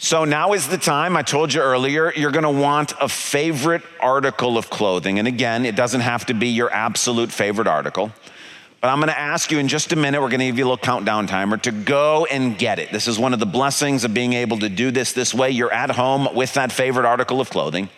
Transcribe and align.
So 0.00 0.24
now 0.24 0.52
is 0.52 0.68
the 0.68 0.78
time. 0.78 1.16
I 1.16 1.22
told 1.22 1.52
you 1.52 1.60
earlier, 1.60 2.12
you're 2.14 2.30
going 2.30 2.44
to 2.44 2.50
want 2.50 2.92
a 3.00 3.08
favorite 3.08 3.82
article 3.98 4.56
of 4.56 4.70
clothing. 4.70 5.18
And 5.18 5.26
again, 5.26 5.66
it 5.66 5.74
doesn't 5.74 6.02
have 6.02 6.24
to 6.26 6.34
be 6.34 6.48
your 6.48 6.72
absolute 6.72 7.32
favorite 7.32 7.66
article. 7.66 8.12
But 8.80 8.88
I'm 8.88 8.98
going 8.98 9.08
to 9.08 9.18
ask 9.18 9.50
you 9.50 9.58
in 9.58 9.66
just 9.66 9.92
a 9.92 9.96
minute, 9.96 10.20
we're 10.20 10.28
going 10.28 10.38
to 10.38 10.46
give 10.46 10.56
you 10.56 10.64
a 10.66 10.70
little 10.70 10.78
countdown 10.78 11.26
timer 11.26 11.56
to 11.58 11.72
go 11.72 12.26
and 12.26 12.56
get 12.56 12.78
it. 12.78 12.92
This 12.92 13.08
is 13.08 13.18
one 13.18 13.34
of 13.34 13.40
the 13.40 13.46
blessings 13.46 14.04
of 14.04 14.14
being 14.14 14.34
able 14.34 14.60
to 14.60 14.68
do 14.68 14.92
this 14.92 15.12
this 15.14 15.34
way. 15.34 15.50
You're 15.50 15.72
at 15.72 15.90
home 15.90 16.32
with 16.32 16.54
that 16.54 16.70
favorite 16.70 17.04
article 17.04 17.40
of 17.40 17.50
clothing. 17.50 17.88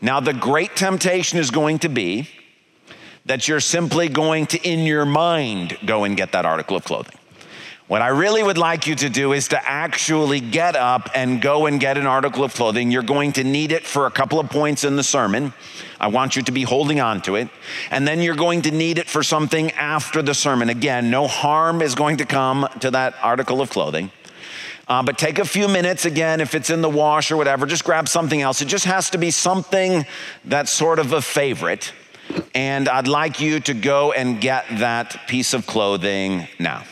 Now, 0.00 0.20
the 0.20 0.32
great 0.32 0.76
temptation 0.76 1.38
is 1.38 1.50
going 1.50 1.80
to 1.80 1.90
be 1.90 2.30
that 3.26 3.48
you're 3.48 3.60
simply 3.60 4.08
going 4.08 4.46
to, 4.46 4.66
in 4.66 4.86
your 4.86 5.04
mind, 5.04 5.76
go 5.84 6.04
and 6.04 6.16
get 6.16 6.32
that 6.32 6.46
article 6.46 6.78
of 6.78 6.84
clothing. 6.84 7.18
What 7.88 8.02
I 8.02 8.08
really 8.08 8.42
would 8.42 8.58
like 8.58 8.86
you 8.86 8.94
to 8.96 9.08
do 9.08 9.32
is 9.32 9.48
to 9.48 9.66
actually 9.66 10.40
get 10.40 10.76
up 10.76 11.08
and 11.14 11.40
go 11.40 11.64
and 11.64 11.80
get 11.80 11.96
an 11.96 12.06
article 12.06 12.44
of 12.44 12.52
clothing. 12.52 12.90
You're 12.90 13.02
going 13.02 13.32
to 13.32 13.44
need 13.44 13.72
it 13.72 13.86
for 13.86 14.04
a 14.04 14.10
couple 14.10 14.38
of 14.38 14.50
points 14.50 14.84
in 14.84 14.96
the 14.96 15.02
sermon. 15.02 15.54
I 15.98 16.08
want 16.08 16.36
you 16.36 16.42
to 16.42 16.52
be 16.52 16.64
holding 16.64 17.00
on 17.00 17.22
to 17.22 17.36
it. 17.36 17.48
And 17.90 18.06
then 18.06 18.20
you're 18.20 18.36
going 18.36 18.60
to 18.62 18.70
need 18.70 18.98
it 18.98 19.08
for 19.08 19.22
something 19.22 19.70
after 19.70 20.20
the 20.20 20.34
sermon. 20.34 20.68
Again, 20.68 21.10
no 21.10 21.26
harm 21.26 21.80
is 21.80 21.94
going 21.94 22.18
to 22.18 22.26
come 22.26 22.68
to 22.80 22.90
that 22.90 23.14
article 23.22 23.62
of 23.62 23.70
clothing. 23.70 24.12
Uh, 24.86 25.02
but 25.02 25.16
take 25.16 25.38
a 25.38 25.44
few 25.46 25.66
minutes 25.66 26.04
again, 26.04 26.42
if 26.42 26.54
it's 26.54 26.68
in 26.68 26.82
the 26.82 26.90
wash 26.90 27.30
or 27.30 27.38
whatever, 27.38 27.64
just 27.64 27.84
grab 27.84 28.06
something 28.06 28.42
else. 28.42 28.60
It 28.60 28.68
just 28.68 28.84
has 28.84 29.08
to 29.10 29.18
be 29.18 29.30
something 29.30 30.04
that's 30.44 30.70
sort 30.70 30.98
of 30.98 31.14
a 31.14 31.22
favorite. 31.22 31.94
And 32.54 32.86
I'd 32.86 33.08
like 33.08 33.40
you 33.40 33.60
to 33.60 33.72
go 33.72 34.12
and 34.12 34.42
get 34.42 34.66
that 34.72 35.26
piece 35.26 35.54
of 35.54 35.66
clothing 35.66 36.48
now. 36.58 36.84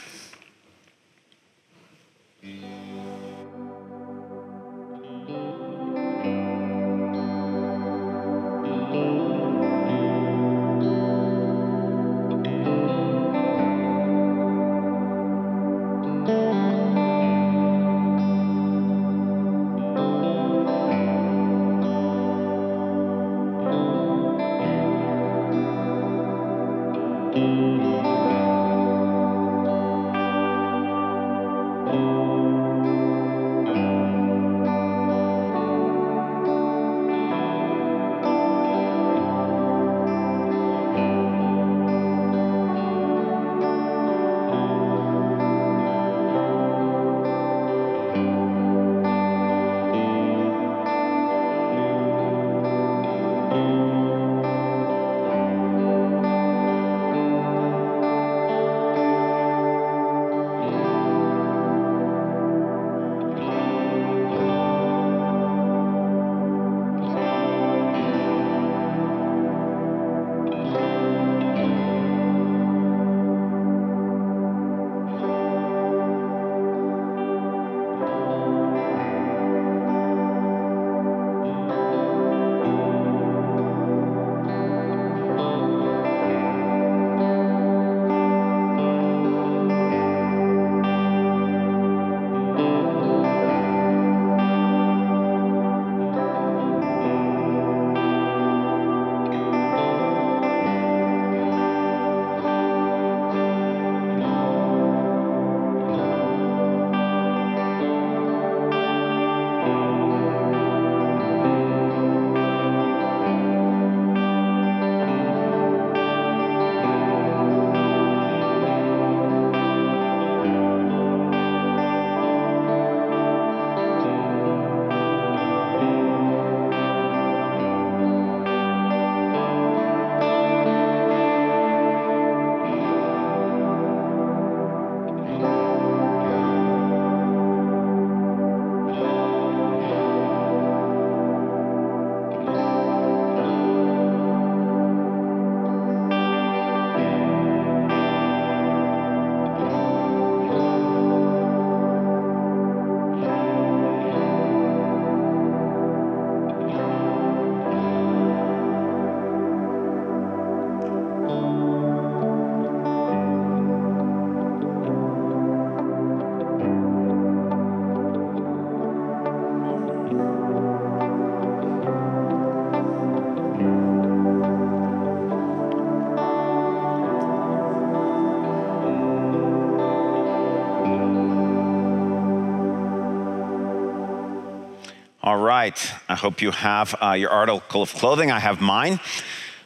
All 185.37 185.43
right. 185.43 185.93
I 186.09 186.15
hope 186.15 186.41
you 186.41 186.51
have 186.51 186.95
uh, 186.99 187.13
your 187.13 187.29
article 187.29 187.83
of 187.83 187.93
clothing. 187.93 188.31
I 188.31 188.39
have 188.39 188.63
mine. 188.63 189.01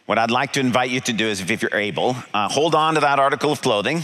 What 0.07 0.19
I'd 0.19 0.33
like 0.33 0.55
to 0.55 0.61
invite 0.61 0.91
you 0.91 0.99
to 1.03 1.13
do 1.13 1.29
is, 1.29 1.49
if 1.49 1.63
you're 1.63 1.77
able, 1.77 2.17
uh, 2.35 2.49
hold 2.49 2.75
on 2.75 2.95
to 2.95 3.01
that 3.03 3.21
article 3.21 3.53
of 3.53 3.63
clothing 3.63 4.03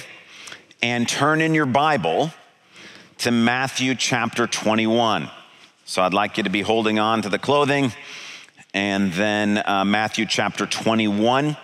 and 0.80 1.08
turn 1.08 1.40
in 1.40 1.54
your 1.54 1.66
Bible 1.66 2.30
to 3.18 3.32
Matthew 3.32 3.96
chapter 3.96 4.46
21. 4.46 5.28
So 5.86 6.02
I'd 6.02 6.14
like 6.14 6.36
you 6.36 6.44
to 6.44 6.50
be 6.50 6.62
holding 6.62 7.00
on 7.00 7.22
to 7.22 7.28
the 7.28 7.38
clothing 7.38 7.90
and 8.72 9.12
then 9.14 9.60
uh, 9.66 9.84
Matthew 9.84 10.24
chapter 10.24 10.66
21. 10.66 11.56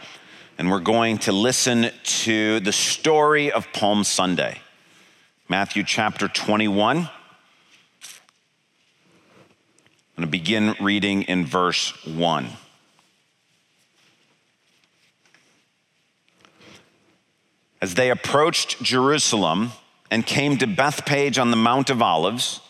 And 0.58 0.68
we're 0.68 0.80
going 0.80 1.18
to 1.18 1.30
listen 1.30 1.92
to 2.02 2.58
the 2.58 2.72
story 2.72 3.52
of 3.52 3.72
Palm 3.72 4.02
Sunday. 4.02 4.62
Matthew 5.48 5.84
chapter 5.84 6.26
21. 6.26 7.08
I'm 10.16 10.24
going 10.24 10.28
to 10.28 10.38
begin 10.38 10.74
reading 10.78 11.22
in 11.22 11.46
verse 11.46 11.92
1. 12.04 12.48
As 17.80 17.94
they 17.94 18.10
approached 18.10 18.82
Jerusalem 18.82 19.72
and 20.10 20.26
came 20.26 20.58
to 20.58 20.66
Bethphage 20.66 21.38
on 21.38 21.50
the 21.50 21.56
Mount 21.56 21.88
of 21.88 22.02
Olives, 22.02 22.60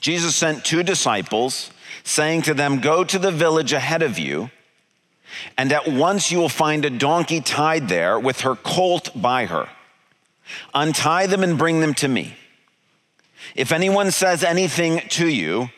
Jesus 0.00 0.34
sent 0.34 0.64
two 0.64 0.82
disciples, 0.82 1.70
saying 2.02 2.42
to 2.42 2.54
them, 2.54 2.80
Go 2.80 3.04
to 3.04 3.18
the 3.18 3.30
village 3.30 3.72
ahead 3.72 4.02
of 4.02 4.18
you, 4.18 4.50
and 5.56 5.72
at 5.72 5.86
once 5.86 6.32
you 6.32 6.38
will 6.38 6.48
find 6.48 6.84
a 6.84 6.90
donkey 6.90 7.40
tied 7.40 7.88
there 7.88 8.18
with 8.18 8.40
her 8.40 8.56
colt 8.56 9.10
by 9.14 9.46
her. 9.46 9.68
Untie 10.74 11.28
them 11.28 11.44
and 11.44 11.56
bring 11.56 11.80
them 11.80 11.94
to 11.94 12.08
me. 12.08 12.36
If 13.54 13.70
anyone 13.70 14.10
says 14.10 14.42
anything 14.42 15.00
to 15.10 15.28
you, 15.28 15.70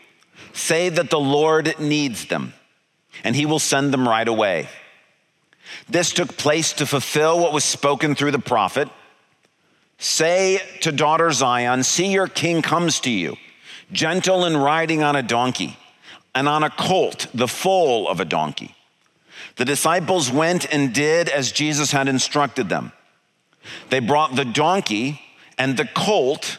say 0.59 0.89
that 0.89 1.11
the 1.11 1.21
Lord 1.21 1.79
needs 1.79 2.27
them, 2.27 2.55
and 3.25 3.35
he 3.35 3.47
will 3.47 3.59
send 3.59 3.93
them 3.93 4.09
right 4.09 4.27
away. 4.27 4.69
This 5.89 6.13
took 6.13 6.37
place 6.37 6.73
to 6.75 6.87
fulfill 6.87 7.41
what 7.41 7.53
was 7.53 7.65
spoken 7.65 8.15
through 8.15 8.33
the 8.33 8.39
prophet. 8.39 8.89
Say 9.99 10.61
to 10.81 10.93
daughter 10.93 11.31
Zion, 11.33 11.83
See, 11.83 12.13
your 12.13 12.29
king 12.29 12.63
comes 12.63 13.01
to 13.01 13.11
you, 13.11 13.37
gentle 13.93 14.45
and 14.45 14.63
riding 14.63 15.03
on 15.03 15.17
a 15.17 15.23
donkey, 15.23 15.77
and 16.35 16.49
on 16.49 16.63
a 16.63 16.71
colt, 16.71 17.27
the 17.35 17.49
foal 17.49 18.09
of 18.09 18.21
a 18.21 18.25
donkey. 18.25 18.75
The 19.57 19.65
disciples 19.65 20.31
went 20.31 20.73
and 20.73 20.95
did 20.95 21.29
as 21.29 21.51
Jesus 21.51 21.91
had 21.91 22.07
instructed 22.07 22.69
them. 22.69 22.93
They 23.91 23.99
brought 23.99 24.37
the 24.37 24.45
donkey 24.45 25.21
and 25.59 25.77
the 25.77 25.85
colt 25.87 26.59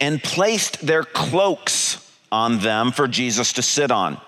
and 0.00 0.20
placed 0.22 0.84
their 0.84 1.04
cloaks 1.04 1.72
on 2.32 2.58
them 2.58 2.90
for 2.90 3.06
Jesus 3.06 3.52
to 3.52 3.62
sit 3.62 3.92
on. 3.92 4.20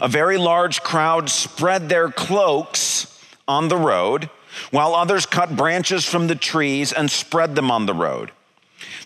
A 0.00 0.06
very 0.06 0.36
large 0.36 0.82
crowd 0.82 1.30
spread 1.30 1.88
their 1.88 2.10
cloaks 2.10 3.18
on 3.48 3.68
the 3.68 3.76
road, 3.76 4.30
while 4.70 4.94
others 4.94 5.26
cut 5.26 5.56
branches 5.56 6.04
from 6.04 6.26
the 6.26 6.34
trees 6.34 6.92
and 6.92 7.10
spread 7.10 7.56
them 7.56 7.70
on 7.70 7.86
the 7.86 7.94
road. 7.94 8.30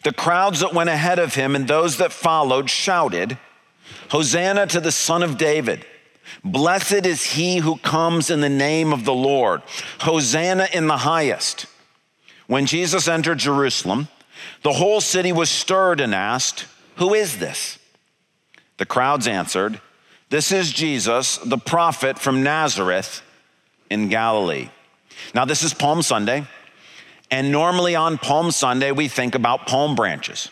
The 0.03 0.13
crowds 0.13 0.61
that 0.61 0.75
went 0.75 0.91
ahead 0.91 1.19
of 1.19 1.35
him 1.35 1.55
and 1.55 1.67
those 1.67 1.99
that 1.99 2.13
followed 2.13 2.69
shouted, 2.69 3.39
Hosanna 4.11 4.67
to 4.69 4.81
the 4.81 4.93
Son 4.93 5.23
of 5.23 5.39
David. 5.39 5.87
Blessed 6.45 7.07
is 7.07 7.23
he 7.23 7.59
who 7.59 7.77
comes 7.77 8.31
in 8.31 8.41
the 8.41 8.49
name 8.49 8.93
of 8.93 9.05
the 9.05 9.15
Lord. 9.15 9.63
Hosanna 10.01 10.69
in 10.73 10.89
the 10.89 10.99
highest. 10.99 11.67
When 12.47 12.67
Jesus 12.67 13.09
entered 13.09 13.39
Jerusalem, 13.39 14.09
the 14.63 14.73
whole 14.73 15.01
city 15.01 15.33
was 15.33 15.51
stirred 15.51 16.01
and 16.01 16.15
asked, 16.15 16.67
Who 16.97 17.15
is 17.15 17.39
this? 17.39 17.79
The 18.79 18.87
crowds 18.87 19.27
answered, 19.27 19.81
This 20.29 20.53
is 20.53 20.73
Jesus, 20.73 21.39
the 21.39 21.59
prophet 21.59 22.19
from 22.19 22.43
Nazareth 22.43 23.23
in 23.89 24.09
Galilee. 24.09 24.69
Now, 25.35 25.45
this 25.45 25.63
is 25.63 25.73
Palm 25.73 26.03
Sunday, 26.03 26.47
and 27.31 27.51
normally 27.51 27.95
on 27.95 28.19
Palm 28.19 28.51
Sunday, 28.51 28.93
we 28.93 29.09
think 29.09 29.35
about 29.35 29.67
palm 29.67 29.95
branches. 29.95 30.51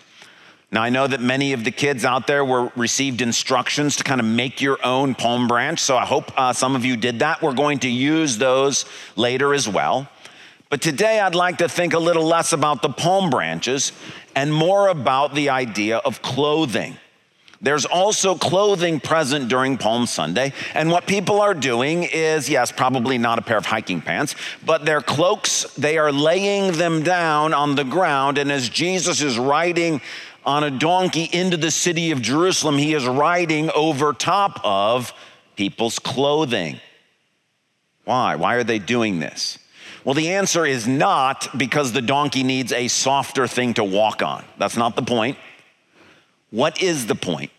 Now, 0.72 0.82
I 0.82 0.90
know 0.90 1.06
that 1.06 1.20
many 1.20 1.52
of 1.52 1.62
the 1.62 1.70
kids 1.70 2.04
out 2.04 2.26
there 2.26 2.44
were 2.44 2.72
received 2.74 3.20
instructions 3.20 3.96
to 3.96 4.04
kind 4.04 4.20
of 4.20 4.26
make 4.26 4.60
your 4.60 4.78
own 4.84 5.14
palm 5.14 5.46
branch, 5.46 5.78
so 5.78 5.96
I 5.96 6.04
hope 6.04 6.32
uh, 6.36 6.52
some 6.52 6.74
of 6.74 6.84
you 6.84 6.96
did 6.96 7.20
that. 7.20 7.42
We're 7.42 7.52
going 7.52 7.80
to 7.80 7.88
use 7.88 8.38
those 8.38 8.84
later 9.14 9.54
as 9.54 9.68
well. 9.68 10.08
But 10.70 10.80
today, 10.82 11.20
I'd 11.20 11.36
like 11.36 11.58
to 11.58 11.68
think 11.68 11.92
a 11.92 11.98
little 11.98 12.24
less 12.24 12.52
about 12.52 12.82
the 12.82 12.88
palm 12.88 13.30
branches 13.30 13.92
and 14.34 14.52
more 14.52 14.88
about 14.88 15.34
the 15.34 15.50
idea 15.50 15.98
of 15.98 16.22
clothing. 16.22 16.96
There's 17.64 17.86
also 17.86 18.34
clothing 18.34 19.00
present 19.00 19.48
during 19.48 19.78
Palm 19.78 20.04
Sunday. 20.04 20.52
And 20.74 20.90
what 20.90 21.06
people 21.06 21.40
are 21.40 21.54
doing 21.54 22.02
is, 22.02 22.46
yes, 22.50 22.70
probably 22.70 23.16
not 23.16 23.38
a 23.38 23.42
pair 23.42 23.56
of 23.56 23.64
hiking 23.64 24.02
pants, 24.02 24.34
but 24.66 24.84
their 24.84 25.00
cloaks, 25.00 25.64
they 25.72 25.96
are 25.96 26.12
laying 26.12 26.72
them 26.72 27.02
down 27.02 27.54
on 27.54 27.74
the 27.74 27.82
ground. 27.84 28.36
And 28.36 28.52
as 28.52 28.68
Jesus 28.68 29.22
is 29.22 29.38
riding 29.38 30.02
on 30.44 30.62
a 30.62 30.70
donkey 30.70 31.24
into 31.32 31.56
the 31.56 31.70
city 31.70 32.10
of 32.10 32.20
Jerusalem, 32.20 32.76
he 32.76 32.92
is 32.92 33.06
riding 33.06 33.70
over 33.70 34.12
top 34.12 34.60
of 34.62 35.14
people's 35.56 35.98
clothing. 35.98 36.80
Why? 38.04 38.36
Why 38.36 38.56
are 38.56 38.64
they 38.64 38.78
doing 38.78 39.20
this? 39.20 39.58
Well, 40.04 40.14
the 40.14 40.32
answer 40.32 40.66
is 40.66 40.86
not 40.86 41.48
because 41.56 41.92
the 41.92 42.02
donkey 42.02 42.42
needs 42.42 42.72
a 42.72 42.88
softer 42.88 43.46
thing 43.46 43.72
to 43.74 43.84
walk 43.84 44.22
on. 44.22 44.44
That's 44.58 44.76
not 44.76 44.96
the 44.96 45.02
point. 45.02 45.38
What 46.50 46.82
is 46.82 47.06
the 47.06 47.14
point? 47.14 47.50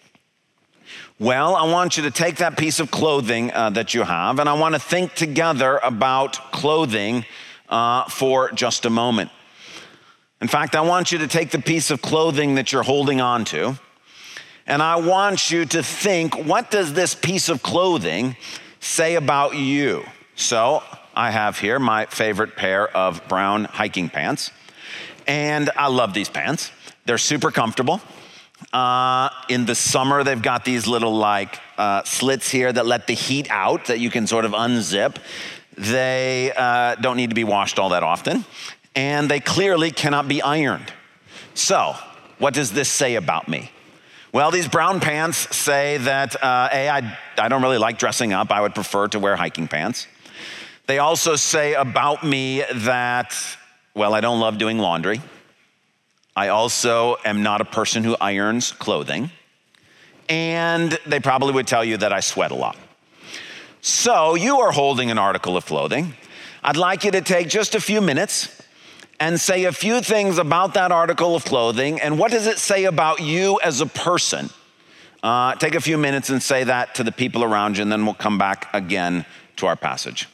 Well, 1.18 1.56
I 1.56 1.64
want 1.72 1.96
you 1.96 2.04
to 2.04 2.12
take 2.12 2.38
that 2.38 2.58
piece 2.58 2.82
of 2.82 2.92
clothing 2.92 3.50
uh, 3.54 3.70
that 3.70 3.94
you 3.94 4.04
have, 4.04 4.38
and 4.40 4.50
I 4.50 4.54
want 4.54 4.76
to 4.76 4.82
think 4.82 5.16
together 5.16 5.80
about 5.82 6.52
clothing 6.52 7.24
uh, 7.70 8.04
for 8.10 8.52
just 8.52 8.84
a 8.84 8.90
moment. 8.90 9.32
In 10.42 10.50
fact, 10.50 10.76
I 10.76 10.82
want 10.82 11.14
you 11.14 11.20
to 11.20 11.28
take 11.28 11.52
the 11.52 11.60
piece 11.60 11.90
of 11.90 12.02
clothing 12.02 12.56
that 12.56 12.74
you're 12.74 12.84
holding 12.84 13.22
on 13.22 13.46
to, 13.46 13.80
and 14.68 14.84
I 14.84 14.98
want 14.98 15.50
you 15.50 15.64
to 15.64 15.82
think 15.82 16.36
what 16.36 16.70
does 16.70 16.92
this 16.92 17.16
piece 17.16 17.48
of 17.48 17.64
clothing 17.64 18.36
say 18.82 19.16
about 19.16 19.56
you? 19.56 20.04
So 20.36 20.84
I 21.16 21.32
have 21.32 21.58
here 21.58 21.80
my 21.80 22.08
favorite 22.08 22.58
pair 22.58 22.90
of 22.90 23.26
brown 23.30 23.64
hiking 23.64 24.10
pants, 24.10 24.52
and 25.26 25.70
I 25.78 25.88
love 25.88 26.14
these 26.14 26.28
pants. 26.28 26.74
They're 27.06 27.18
super 27.18 27.52
comfortable. 27.52 28.02
Uh, 28.76 29.30
in 29.48 29.66
the 29.66 29.74
summer, 29.74 30.22
they've 30.22 30.42
got 30.42 30.66
these 30.66 30.86
little 30.86 31.16
like 31.16 31.62
uh, 31.78 32.04
slits 32.04 32.50
here 32.50 32.74
that 32.74 32.86
let 32.86 33.08
the 33.08 33.14
heat 33.14 33.50
out 33.50 33.86
that 33.86 34.02
you 34.02 34.10
can 34.10 34.28
sort 34.28 34.44
of 34.44 34.52
unzip. 34.52 35.16
They 35.78 36.52
uh, 36.54 36.96
don't 36.96 37.16
need 37.16 37.30
to 37.30 37.36
be 37.36 37.46
washed 37.46 37.80
all 37.80 37.88
that 37.92 38.04
often, 38.04 38.44
and 38.94 39.32
they 39.32 39.40
clearly 39.40 39.92
cannot 39.92 40.28
be 40.28 40.42
ironed. 40.42 40.92
So, 41.54 41.96
what 42.38 42.54
does 42.54 42.74
this 42.74 42.90
say 42.90 43.16
about 43.16 43.48
me? 43.48 43.72
Well, 44.34 44.52
these 44.52 44.68
brown 44.68 45.00
pants 45.00 45.56
say 45.56 45.96
that 46.00 46.36
uh, 46.44 46.68
A, 46.70 46.90
I, 46.90 47.18
I 47.38 47.48
don't 47.48 47.62
really 47.62 47.78
like 47.78 47.98
dressing 47.98 48.34
up. 48.34 48.52
I 48.52 48.60
would 48.60 48.76
prefer 48.76 49.08
to 49.08 49.20
wear 49.20 49.38
hiking 49.38 49.70
pants. 49.70 50.06
They 50.86 51.00
also 51.00 51.38
say 51.38 51.76
about 51.76 52.26
me 52.26 52.66
that, 52.74 53.34
well, 53.94 54.14
I 54.14 54.20
don't 54.20 54.42
love 54.42 54.58
doing 54.58 54.80
laundry. 54.80 55.22
I 56.36 56.50
also 56.50 57.16
am 57.24 57.44
not 57.44 57.62
a 57.62 57.66
person 57.66 58.04
who 58.04 58.16
irons 58.20 58.72
clothing. 58.72 59.32
And 60.28 60.98
they 61.06 61.20
probably 61.20 61.54
would 61.54 61.68
tell 61.68 61.86
you 61.86 61.98
that 61.98 62.12
I 62.12 62.20
sweat 62.20 62.52
a 62.52 62.56
lot. 62.56 62.78
So 63.82 64.36
you 64.36 64.60
are 64.62 64.72
holding 64.72 65.12
an 65.12 65.18
article 65.18 65.56
of 65.56 65.66
clothing. 65.66 66.16
I'd 66.64 66.78
like 66.78 67.04
you 67.04 67.12
to 67.12 67.22
take 67.22 67.48
just 67.48 67.76
a 67.76 67.80
few 67.80 68.02
minutes 68.02 68.62
and 69.20 69.40
say 69.40 69.66
a 69.66 69.72
few 69.72 70.02
things 70.02 70.38
about 70.38 70.74
that 70.74 70.92
article 70.92 71.36
of 71.36 71.46
clothing 71.46 72.02
and 72.02 72.20
what 72.20 72.32
does 72.32 72.48
it 72.48 72.58
say 72.58 72.86
about 72.86 73.22
you 73.22 73.60
as 73.64 73.80
a 73.82 73.86
person. 73.86 74.50
Uh, 75.24 75.56
take 75.56 75.74
a 75.74 75.82
few 75.82 75.98
minutes 75.98 76.30
and 76.30 76.42
say 76.42 76.66
that 76.66 76.96
to 76.96 77.04
the 77.04 77.12
people 77.12 77.44
around 77.44 77.78
you, 77.78 77.82
and 77.82 77.92
then 77.92 78.06
we'll 78.06 78.14
come 78.14 78.38
back 78.38 78.68
again 78.74 79.26
to 79.56 79.66
our 79.66 79.76
passage. 79.76 80.28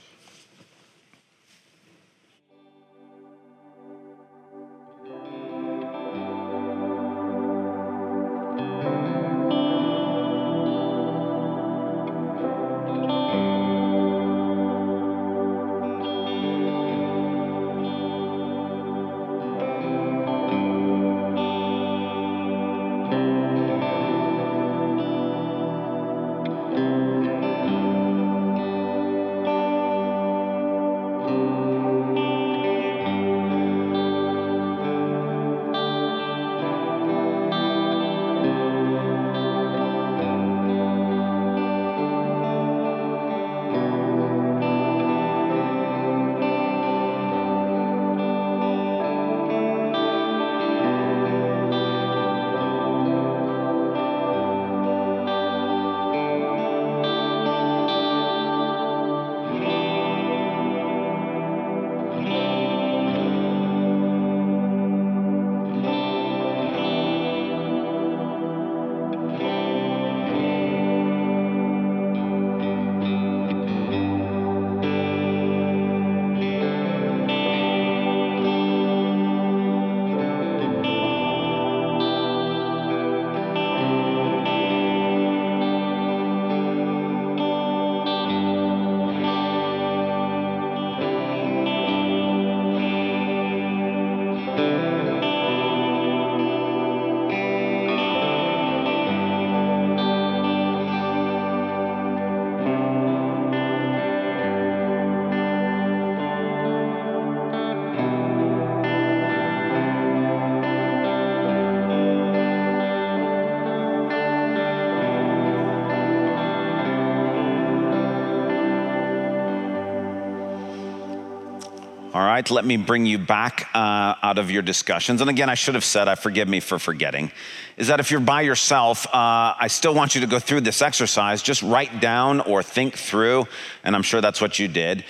Right? 122.42 122.50
Let 122.50 122.66
me 122.66 122.78
bring 122.78 123.06
you 123.06 123.20
back 123.20 123.70
uh, 123.76 124.16
out 124.24 124.40
of 124.40 124.50
your 124.50 124.64
discussions. 124.64 125.22
And 125.22 125.30
again, 125.30 125.50
I 125.50 125.54
should 125.54 125.76
have 125.76 125.84
said, 125.84 126.08
I 126.08 126.16
forgive 126.16 126.48
me 126.48 126.60
for 126.60 126.80
forgetting, 126.80 127.32
is 127.78 127.88
that 127.88 128.00
if 128.00 128.10
you're 128.10 128.20
by 128.20 128.42
yourself, 128.42 129.06
uh, 129.08 129.54
I 129.60 129.68
still 129.68 129.94
want 129.94 130.16
you 130.16 130.22
to 130.22 130.28
go 130.28 130.40
through 130.40 130.62
this 130.62 130.82
exercise. 130.82 131.44
Just 131.44 131.62
write 131.62 132.02
down 132.02 132.42
or 132.42 132.64
think 132.64 132.96
through, 132.98 133.46
and 133.84 133.96
I'm 133.96 134.02
sure 134.02 134.22
that's 134.22 134.42
what 134.42 134.58
you 134.58 134.68
did. 134.68 135.04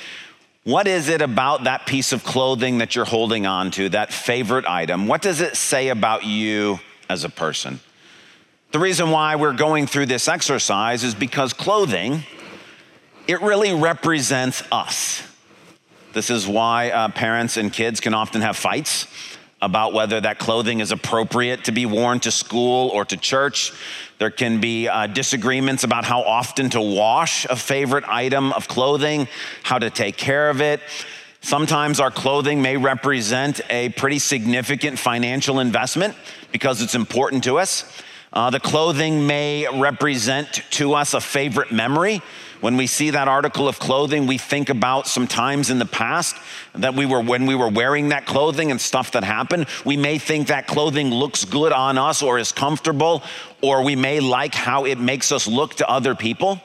What 0.63 0.87
is 0.87 1.07
it 1.07 1.21
about 1.21 1.63
that 1.63 1.85
piece 1.85 2.11
of 2.11 2.23
clothing 2.23 2.79
that 2.79 2.95
you're 2.95 3.05
holding 3.05 3.45
on 3.45 3.71
to, 3.71 3.89
that 3.89 4.11
favorite 4.11 4.65
item? 4.67 5.07
What 5.07 5.21
does 5.21 5.39
it 5.39 5.55
say 5.55 5.87
about 5.87 6.25
you 6.25 6.79
as 7.09 7.23
a 7.23 7.29
person? 7.29 7.79
The 8.71 8.79
reason 8.79 9.09
why 9.09 9.37
we're 9.37 9.53
going 9.53 9.87
through 9.87 10.07
this 10.07 10.27
exercise 10.27 11.03
is 11.03 11.15
because 11.15 11.53
clothing, 11.53 12.23
it 13.27 13.41
really 13.41 13.73
represents 13.73 14.63
us. 14.71 15.30
This 16.13 16.29
is 16.29 16.45
why 16.45 16.89
uh, 16.89 17.07
parents 17.09 17.55
and 17.55 17.71
kids 17.71 18.01
can 18.01 18.13
often 18.13 18.41
have 18.41 18.57
fights 18.57 19.07
about 19.61 19.93
whether 19.93 20.19
that 20.19 20.39
clothing 20.39 20.79
is 20.79 20.91
appropriate 20.91 21.65
to 21.65 21.71
be 21.71 21.85
worn 21.85 22.19
to 22.19 22.31
school 22.31 22.89
or 22.89 23.05
to 23.05 23.15
church. 23.15 23.71
There 24.17 24.31
can 24.31 24.59
be 24.59 24.89
uh, 24.89 25.07
disagreements 25.07 25.83
about 25.83 26.03
how 26.03 26.21
often 26.21 26.69
to 26.71 26.81
wash 26.81 27.45
a 27.45 27.55
favorite 27.55 28.03
item 28.07 28.51
of 28.53 28.67
clothing, 28.67 29.27
how 29.63 29.79
to 29.79 29.89
take 29.89 30.17
care 30.17 30.49
of 30.49 30.61
it. 30.61 30.81
Sometimes 31.41 31.99
our 31.99 32.11
clothing 32.11 32.61
may 32.61 32.75
represent 32.75 33.61
a 33.69 33.89
pretty 33.89 34.19
significant 34.19 34.99
financial 34.99 35.59
investment 35.59 36.15
because 36.51 36.81
it's 36.81 36.95
important 36.95 37.43
to 37.45 37.57
us. 37.57 38.01
Uh, 38.33 38.49
the 38.49 38.59
clothing 38.59 39.27
may 39.27 39.67
represent 39.79 40.61
to 40.71 40.93
us 40.93 41.13
a 41.13 41.21
favorite 41.21 41.71
memory 41.71 42.21
when 42.61 42.77
we 42.77 42.87
see 42.87 43.09
that 43.09 43.27
article 43.27 43.67
of 43.67 43.79
clothing, 43.79 44.27
we 44.27 44.37
think 44.37 44.69
about 44.69 45.07
some 45.07 45.27
times 45.27 45.69
in 45.69 45.79
the 45.79 45.85
past 45.85 46.35
that 46.75 46.93
we 46.93 47.05
were, 47.05 47.19
when 47.19 47.45
we 47.47 47.55
were 47.55 47.69
wearing 47.69 48.09
that 48.09 48.25
clothing 48.25 48.71
and 48.71 48.79
stuff 48.79 49.11
that 49.11 49.23
happened. 49.23 49.65
We 49.83 49.97
may 49.97 50.19
think 50.19 50.47
that 50.47 50.67
clothing 50.67 51.09
looks 51.09 51.43
good 51.43 51.73
on 51.73 51.97
us 51.97 52.21
or 52.21 52.37
is 52.37 52.51
comfortable, 52.51 53.23
or 53.61 53.83
we 53.83 53.95
may 53.95 54.19
like 54.19 54.53
how 54.53 54.85
it 54.85 54.99
makes 54.99 55.31
us 55.31 55.47
look 55.47 55.75
to 55.75 55.89
other 55.89 56.15
people. 56.15 56.61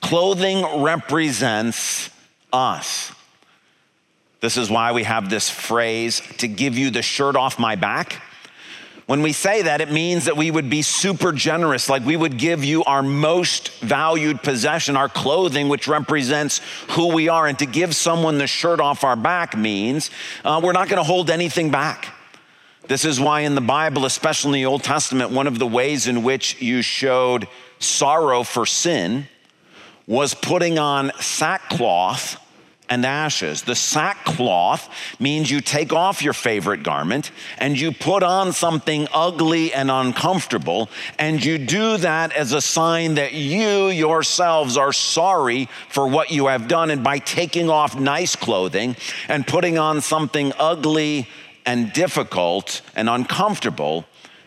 Clothing 0.00 0.82
represents 0.82 2.10
us. 2.52 3.12
This 4.40 4.56
is 4.56 4.70
why 4.70 4.92
we 4.92 5.04
have 5.04 5.30
this 5.30 5.50
phrase 5.50 6.20
to 6.38 6.46
give 6.46 6.78
you 6.78 6.90
the 6.90 7.02
shirt 7.02 7.34
off 7.34 7.58
my 7.58 7.76
back. 7.76 8.22
When 9.06 9.20
we 9.20 9.32
say 9.32 9.62
that, 9.62 9.82
it 9.82 9.92
means 9.92 10.24
that 10.24 10.36
we 10.36 10.50
would 10.50 10.70
be 10.70 10.80
super 10.80 11.30
generous, 11.30 11.90
like 11.90 12.06
we 12.06 12.16
would 12.16 12.38
give 12.38 12.64
you 12.64 12.84
our 12.84 13.02
most 13.02 13.80
valued 13.80 14.42
possession, 14.42 14.96
our 14.96 15.10
clothing, 15.10 15.68
which 15.68 15.86
represents 15.86 16.62
who 16.90 17.12
we 17.14 17.28
are. 17.28 17.46
And 17.46 17.58
to 17.58 17.66
give 17.66 17.94
someone 17.94 18.38
the 18.38 18.46
shirt 18.46 18.80
off 18.80 19.04
our 19.04 19.16
back 19.16 19.56
means 19.56 20.10
uh, 20.42 20.60
we're 20.64 20.72
not 20.72 20.88
going 20.88 21.00
to 21.00 21.04
hold 21.04 21.28
anything 21.28 21.70
back. 21.70 22.14
This 22.88 23.04
is 23.04 23.20
why 23.20 23.40
in 23.40 23.54
the 23.54 23.60
Bible, 23.60 24.06
especially 24.06 24.60
in 24.60 24.64
the 24.64 24.70
Old 24.70 24.82
Testament, 24.82 25.30
one 25.30 25.46
of 25.46 25.58
the 25.58 25.66
ways 25.66 26.06
in 26.06 26.22
which 26.22 26.60
you 26.62 26.80
showed 26.80 27.46
sorrow 27.78 28.42
for 28.42 28.64
sin 28.64 29.26
was 30.06 30.34
putting 30.34 30.78
on 30.78 31.12
sackcloth 31.18 32.38
and 32.88 33.04
ashes. 33.06 33.62
The 33.62 33.74
sackcloth 33.74 34.88
means 35.18 35.50
you 35.50 35.60
take 35.60 35.92
off 35.92 36.22
your 36.22 36.32
favorite 36.32 36.82
garment 36.82 37.30
and 37.58 37.78
you 37.78 37.92
put 37.92 38.22
on 38.22 38.52
something 38.52 39.08
ugly 39.12 39.72
and 39.72 39.90
uncomfortable, 39.90 40.90
and 41.18 41.44
you 41.44 41.58
do 41.58 41.96
that 41.98 42.32
as 42.32 42.52
a 42.52 42.60
sign 42.60 43.14
that 43.14 43.32
you 43.32 43.88
yourselves 43.88 44.76
are 44.76 44.92
sorry 44.92 45.68
for 45.88 46.06
what 46.06 46.30
you 46.30 46.46
have 46.46 46.68
done. 46.68 46.90
And 46.90 47.02
by 47.02 47.18
taking 47.18 47.70
off 47.70 47.98
nice 47.98 48.36
clothing 48.36 48.96
and 49.28 49.46
putting 49.46 49.78
on 49.78 50.00
something 50.00 50.52
ugly 50.58 51.28
and 51.66 51.92
difficult 51.92 52.82
and 52.94 53.08
uncomfortable, 53.08 54.04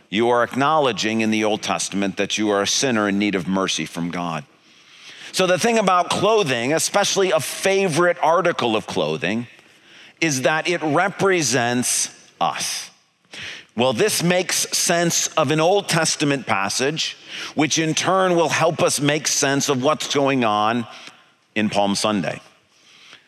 you 0.09 0.29
are 0.29 0.43
acknowledging 0.43 1.21
in 1.21 1.31
the 1.31 1.43
Old 1.43 1.61
Testament 1.61 2.17
that 2.17 2.37
you 2.37 2.49
are 2.49 2.61
a 2.61 2.67
sinner 2.67 3.09
in 3.09 3.19
need 3.19 3.35
of 3.35 3.47
mercy 3.47 3.85
from 3.85 4.11
God. 4.11 4.45
So, 5.37 5.45
the 5.45 5.59
thing 5.59 5.77
about 5.77 6.09
clothing, 6.09 6.73
especially 6.73 7.29
a 7.29 7.39
favorite 7.39 8.17
article 8.23 8.75
of 8.75 8.87
clothing, 8.87 9.45
is 10.19 10.41
that 10.41 10.67
it 10.67 10.81
represents 10.81 12.09
us. 12.41 12.89
Well, 13.75 13.93
this 13.93 14.23
makes 14.23 14.67
sense 14.75 15.27
of 15.37 15.51
an 15.51 15.59
Old 15.59 15.89
Testament 15.89 16.47
passage, 16.47 17.17
which 17.53 17.77
in 17.77 17.93
turn 17.93 18.35
will 18.35 18.49
help 18.49 18.81
us 18.81 18.99
make 18.99 19.27
sense 19.27 19.69
of 19.69 19.83
what's 19.83 20.11
going 20.11 20.43
on 20.43 20.87
in 21.53 21.69
Palm 21.69 21.93
Sunday. 21.93 22.41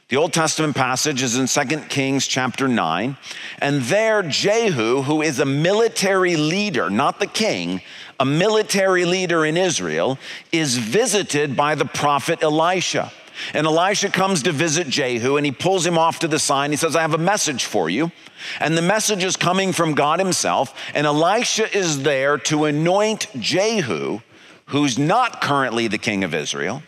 The 0.09 0.17
Old 0.17 0.33
Testament 0.33 0.75
passage 0.75 1.21
is 1.21 1.37
in 1.37 1.45
2 1.45 1.81
Kings 1.81 2.25
chapter 2.25 2.67
9, 2.67 3.15
and 3.59 3.81
there 3.83 4.23
Jehu, 4.23 5.03
who 5.03 5.21
is 5.21 5.37
a 5.37 5.45
military 5.45 6.35
leader, 6.35 6.89
not 6.89 7.19
the 7.19 7.27
king, 7.27 7.83
a 8.19 8.25
military 8.25 9.05
leader 9.05 9.45
in 9.45 9.55
Israel, 9.55 10.17
is 10.51 10.77
visited 10.77 11.55
by 11.55 11.75
the 11.75 11.85
prophet 11.85 12.41
Elisha. 12.41 13.11
And 13.53 13.67
Elisha 13.67 14.09
comes 14.09 14.41
to 14.43 14.51
visit 14.51 14.89
Jehu 14.89 15.37
and 15.37 15.45
he 15.45 15.51
pulls 15.51 15.85
him 15.85 15.97
off 15.99 16.17
to 16.19 16.27
the 16.27 16.39
side. 16.39 16.71
He 16.71 16.75
says, 16.75 16.95
I 16.95 17.01
have 17.01 17.13
a 17.13 17.19
message 17.19 17.65
for 17.65 17.87
you. 17.87 18.11
And 18.59 18.75
the 18.75 18.81
message 18.81 19.23
is 19.23 19.37
coming 19.37 19.73
from 19.73 19.93
God 19.93 20.19
Himself. 20.19 20.75
And 20.95 21.05
Elisha 21.05 21.77
is 21.77 22.01
there 22.01 22.39
to 22.39 22.65
anoint 22.65 23.27
Jehu, 23.39 24.21
who's 24.65 24.97
not 24.97 25.39
currently 25.39 25.87
the 25.87 25.99
king 25.99 26.23
of 26.23 26.33
Israel, 26.33 26.81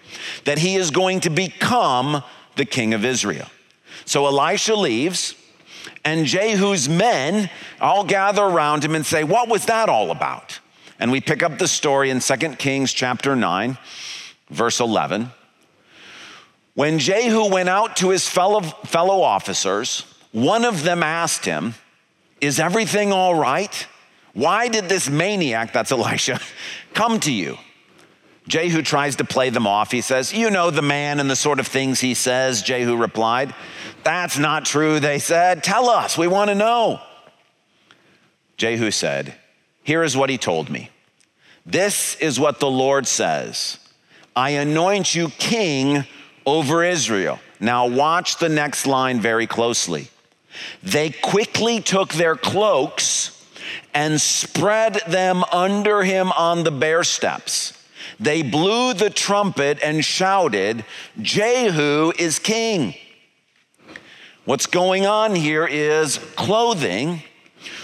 that 0.46 0.58
he 0.58 0.76
is 0.76 0.90
going 0.90 1.20
to 1.22 1.30
become 1.30 2.24
the 2.56 2.66
king 2.66 2.94
of 2.94 3.06
Israel. 3.06 3.48
So 4.06 4.26
Elisha 4.26 4.76
leaves, 4.76 5.36
and 6.04 6.26
Jehu's 6.26 6.90
men 6.90 7.50
all 7.80 8.04
gather 8.04 8.44
around 8.44 8.84
him 8.84 8.96
and 8.96 9.06
say, 9.06 9.24
What 9.24 9.50
was 9.50 9.66
that 9.66 9.90
all 9.90 10.12
about? 10.12 10.60
And 11.00 11.12
we 11.12 11.22
pick 11.22 11.44
up 11.44 11.58
the 11.58 11.68
story 11.68 12.10
in 12.10 12.20
2 12.20 12.36
Kings 12.56 12.94
chapter 12.94 13.36
9, 13.36 13.78
verse 14.50 14.80
11. 14.80 15.32
When 16.74 17.00
Jehu 17.00 17.50
went 17.50 17.70
out 17.70 17.98
to 17.98 18.10
his 18.10 18.28
fellow, 18.28 18.62
fellow 18.62 19.22
officers, 19.22 20.06
one 20.32 20.64
of 20.64 20.84
them 20.84 21.04
asked 21.04 21.46
him, 21.46 21.74
Is 22.40 22.60
everything 22.60 23.12
all 23.12 23.36
right? 23.36 23.88
Why 24.34 24.70
did 24.70 24.88
this 24.88 25.10
maniac, 25.10 25.74
that's 25.74 25.92
Elisha, 25.92 26.40
come 26.94 27.20
to 27.22 27.32
you? 27.32 27.58
Jehu 28.48 28.82
tries 28.82 29.18
to 29.18 29.24
play 29.24 29.50
them 29.50 29.68
off. 29.68 29.92
He 29.92 30.02
says, 30.02 30.34
You 30.34 30.50
know 30.50 30.72
the 30.72 30.82
man 30.82 31.20
and 31.20 31.30
the 31.30 31.36
sort 31.36 31.60
of 31.60 31.68
things 31.68 32.00
he 32.00 32.14
says. 32.14 32.62
Jehu 32.62 32.96
replied, 32.98 33.54
That's 34.04 34.38
not 34.38 34.66
true, 34.66 35.00
they 35.00 35.20
said. 35.20 35.64
Tell 35.64 35.90
us, 35.90 36.18
we 36.18 36.28
want 36.28 36.50
to 36.50 36.56
know. 36.56 37.02
Jehu 38.58 38.92
said, 38.92 39.36
here 39.84 40.04
is 40.04 40.16
what 40.16 40.30
he 40.30 40.38
told 40.38 40.70
me 40.70 40.90
This 41.66 42.16
is 42.16 42.40
what 42.40 42.60
the 42.60 42.70
Lord 42.70 43.08
says 43.08 43.78
I 44.36 44.52
anoint 44.52 45.14
you 45.16 45.30
king 45.30 46.06
over 46.46 46.84
Israel. 46.84 47.40
Now, 47.60 47.88
watch 47.88 48.38
the 48.38 48.50
next 48.50 48.88
line 48.88 49.20
very 49.20 49.46
closely. 49.46 50.08
They 50.82 51.12
quickly 51.12 51.80
took 51.80 52.14
their 52.14 52.36
cloaks 52.36 53.38
and 53.94 54.20
spread 54.20 54.96
them 55.08 55.44
under 55.52 56.04
him 56.04 56.32
on 56.32 56.64
the 56.64 56.72
bare 56.72 57.04
steps. 57.04 57.74
They 58.20 58.42
blew 58.42 58.94
the 58.94 59.10
trumpet 59.10 59.80
and 59.84 60.04
shouted, 60.04 60.86
Jehu 61.22 62.14
is 62.18 62.40
king. 62.40 62.96
What's 64.46 64.66
going 64.66 65.06
on 65.06 65.36
here 65.36 65.68
is 65.68 66.18
clothing 66.36 67.24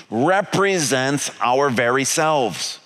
represents 0.10 1.32
our 1.42 1.70
very 1.70 2.04
selves. 2.04 2.80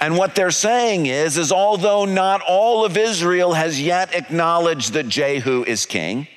And 0.00 0.16
what 0.16 0.34
they're 0.34 0.50
saying 0.50 1.06
is 1.06 1.36
is 1.36 1.52
although 1.52 2.04
not 2.04 2.40
all 2.46 2.84
of 2.84 2.96
Israel 2.96 3.54
has 3.54 3.80
yet 3.80 4.14
acknowledged 4.14 4.92
that 4.92 5.08
Jehu 5.08 5.64
is 5.64 5.86
king, 5.86 6.28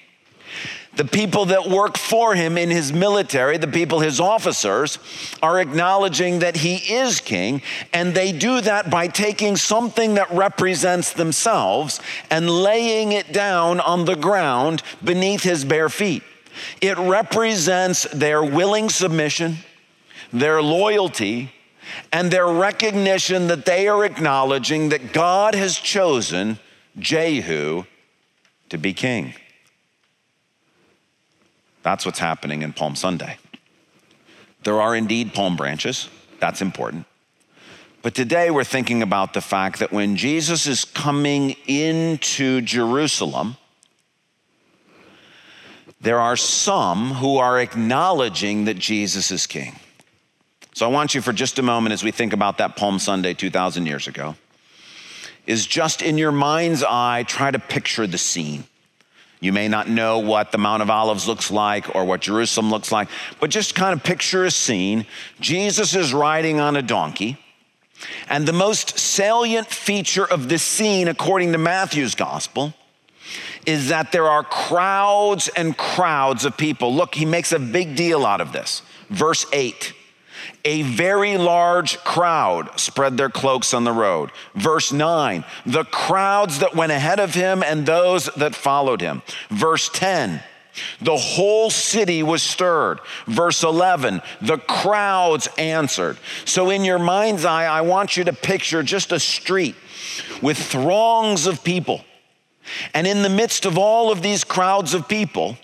the 0.97 1.05
people 1.05 1.45
that 1.45 1.69
work 1.69 1.95
for 1.95 2.33
him 2.33 2.57
in 2.57 2.69
his 2.71 2.91
military, 2.91 3.57
the 3.57 3.67
people, 3.67 3.99
his 3.99 4.19
officers, 4.19 4.97
are 5.43 5.59
acknowledging 5.59 6.39
that 6.39 6.57
he 6.57 6.75
is 6.95 7.21
king, 7.21 7.61
and 7.93 8.15
they 8.15 8.31
do 8.31 8.61
that 8.61 8.89
by 8.89 9.07
taking 9.07 9.55
something 9.55 10.15
that 10.15 10.29
represents 10.31 11.13
themselves 11.13 12.01
and 12.31 12.49
laying 12.49 13.11
it 13.11 13.31
down 13.31 13.79
on 13.79 14.05
the 14.05 14.15
ground 14.15 14.81
beneath 15.03 15.43
his 15.43 15.63
bare 15.63 15.89
feet. 15.89 16.23
It 16.81 16.97
represents 16.97 18.03
their 18.11 18.43
willing 18.43 18.89
submission, 18.89 19.57
their 20.33 20.63
loyalty, 20.63 21.51
and 22.11 22.31
their 22.31 22.47
recognition 22.47 23.47
that 23.47 23.65
they 23.65 23.87
are 23.87 24.03
acknowledging 24.03 24.89
that 24.89 25.13
God 25.13 25.53
has 25.53 25.77
chosen 25.77 26.57
Jehu 26.97 27.85
to 28.69 28.77
be 28.79 28.93
king. 28.93 29.35
That's 31.88 32.06
what's 32.06 32.20
happening 32.20 32.63
in 32.63 32.74
Palm 32.74 32.98
Sunday. 32.98 33.38
There 34.65 34.82
are 34.82 34.94
indeed 34.94 35.34
palm 35.34 35.56
branches, 35.56 36.10
that's 36.38 36.62
important. 36.62 37.06
But 38.01 38.13
today 38.13 38.51
we're 38.51 38.65
thinking 38.65 39.01
about 39.01 39.34
the 39.34 39.39
fact 39.39 39.79
that 39.79 39.94
when 39.94 40.17
Jesus 40.17 40.67
is 40.67 40.84
coming 40.84 41.51
into 41.65 42.60
Jerusalem, 42.60 43.56
there 46.01 46.20
are 46.20 46.36
some 46.36 47.12
who 47.12 47.38
are 47.38 47.58
acknowledging 47.58 48.65
that 48.65 48.77
Jesus 48.77 49.32
is 49.32 49.48
king. 49.48 49.79
So 50.74 50.86
I 50.86 50.91
want 50.91 51.15
you 51.15 51.22
for 51.22 51.32
just 51.32 51.58
a 51.58 51.63
moment 51.63 51.94
as 51.94 52.03
we 52.03 52.12
think 52.12 52.34
about 52.34 52.58
that 52.58 52.75
Palm 52.75 53.00
Sunday 53.00 53.34
2,000 53.34 53.86
years 53.86 54.08
ago, 54.08 54.36
is 55.46 55.65
just 55.65 56.01
in 56.01 56.17
your 56.17 56.34
mind's 56.34 56.84
eye, 56.84 57.24
try 57.24 57.50
to 57.50 57.60
picture 57.60 58.06
the 58.06 58.17
scene. 58.17 58.65
You 59.39 59.53
may 59.53 59.67
not 59.67 59.88
know 59.88 60.20
what 60.20 60.51
the 60.51 60.58
Mount 60.58 60.82
of 60.82 60.89
Olives 60.89 61.27
looks 61.27 61.51
like 61.51 61.96
or 61.96 62.06
what 62.06 62.22
Jerusalem 62.22 62.72
looks 62.72 62.91
like, 62.91 63.08
but 63.39 63.50
just 63.50 63.75
kind 63.75 63.94
of 63.94 64.03
picture 64.03 64.46
a 64.46 64.51
scene. 64.51 65.06
Jesus 65.39 65.96
is 65.96 66.13
riding 66.13 66.60
on 66.60 66.75
a 66.75 66.82
donkey. 66.82 67.38
And 68.29 68.48
the 68.48 68.53
most 68.53 68.98
salient 68.98 69.67
feature 69.67 70.25
of 70.25 70.50
this 70.50 70.63
scene, 70.63 71.08
according 71.08 71.51
to 71.51 71.58
Matthew's 71.58 72.15
gospel, 72.15 72.74
is 73.65 73.89
that 73.89 74.12
there 74.12 74.27
are 74.27 74.44
crowds 74.44 75.50
and 75.50 75.77
crowds 75.77 76.46
of 76.46 76.58
people. 76.58 76.94
Look, 76.94 77.15
he 77.15 77.25
makes 77.25 77.51
a 77.51 77.60
big 77.60 77.96
deal 77.96 78.25
out 78.25 78.41
of 78.41 78.53
this. 78.53 78.82
Verse 79.10 79.46
8 79.51 79.94
a 80.67 80.81
very 80.81 81.38
large 81.38 81.97
crowd 82.00 82.77
spread 82.77 83.15
their 83.15 83.29
cloaks 83.29 83.74
on 83.74 83.86
the 83.86 83.91
road. 83.93 84.31
Verse 84.53 84.91
9, 84.91 85.45
the 85.65 85.86
crowds 85.86 86.59
that 86.59 86.75
went 86.75 86.91
ahead 86.91 87.21
of 87.21 87.33
him 87.33 87.63
and 87.63 87.86
those 87.86 88.25
that 88.36 88.53
followed 88.53 89.00
him. 89.00 89.21
Verse 89.50 89.89
10, 89.93 90.41
the 91.00 91.15
whole 91.15 91.69
city 91.69 92.21
was 92.21 92.43
stirred. 92.43 93.00
Verse 93.27 93.63
11, 93.63 94.21
the 94.41 94.57
crowds 94.57 95.47
answered. 95.57 96.17
So, 96.43 96.69
in 96.69 96.83
your 96.83 97.00
mind's 97.00 97.45
eye, 97.45 97.65
I 97.65 97.79
want 97.79 98.17
you 98.17 98.25
to 98.25 98.33
picture 98.33 98.83
just 98.83 99.13
a 99.13 99.21
street 99.21 99.75
with 100.41 100.57
throngs 100.57 101.47
of 101.47 101.63
people. 101.63 102.03
And 102.93 103.07
in 103.07 103.21
the 103.21 103.29
midst 103.29 103.65
of 103.65 103.77
all 103.77 104.12
of 104.12 104.21
these 104.21 104.43
crowds 104.43 104.93
of 104.93 105.07
people, 105.07 105.57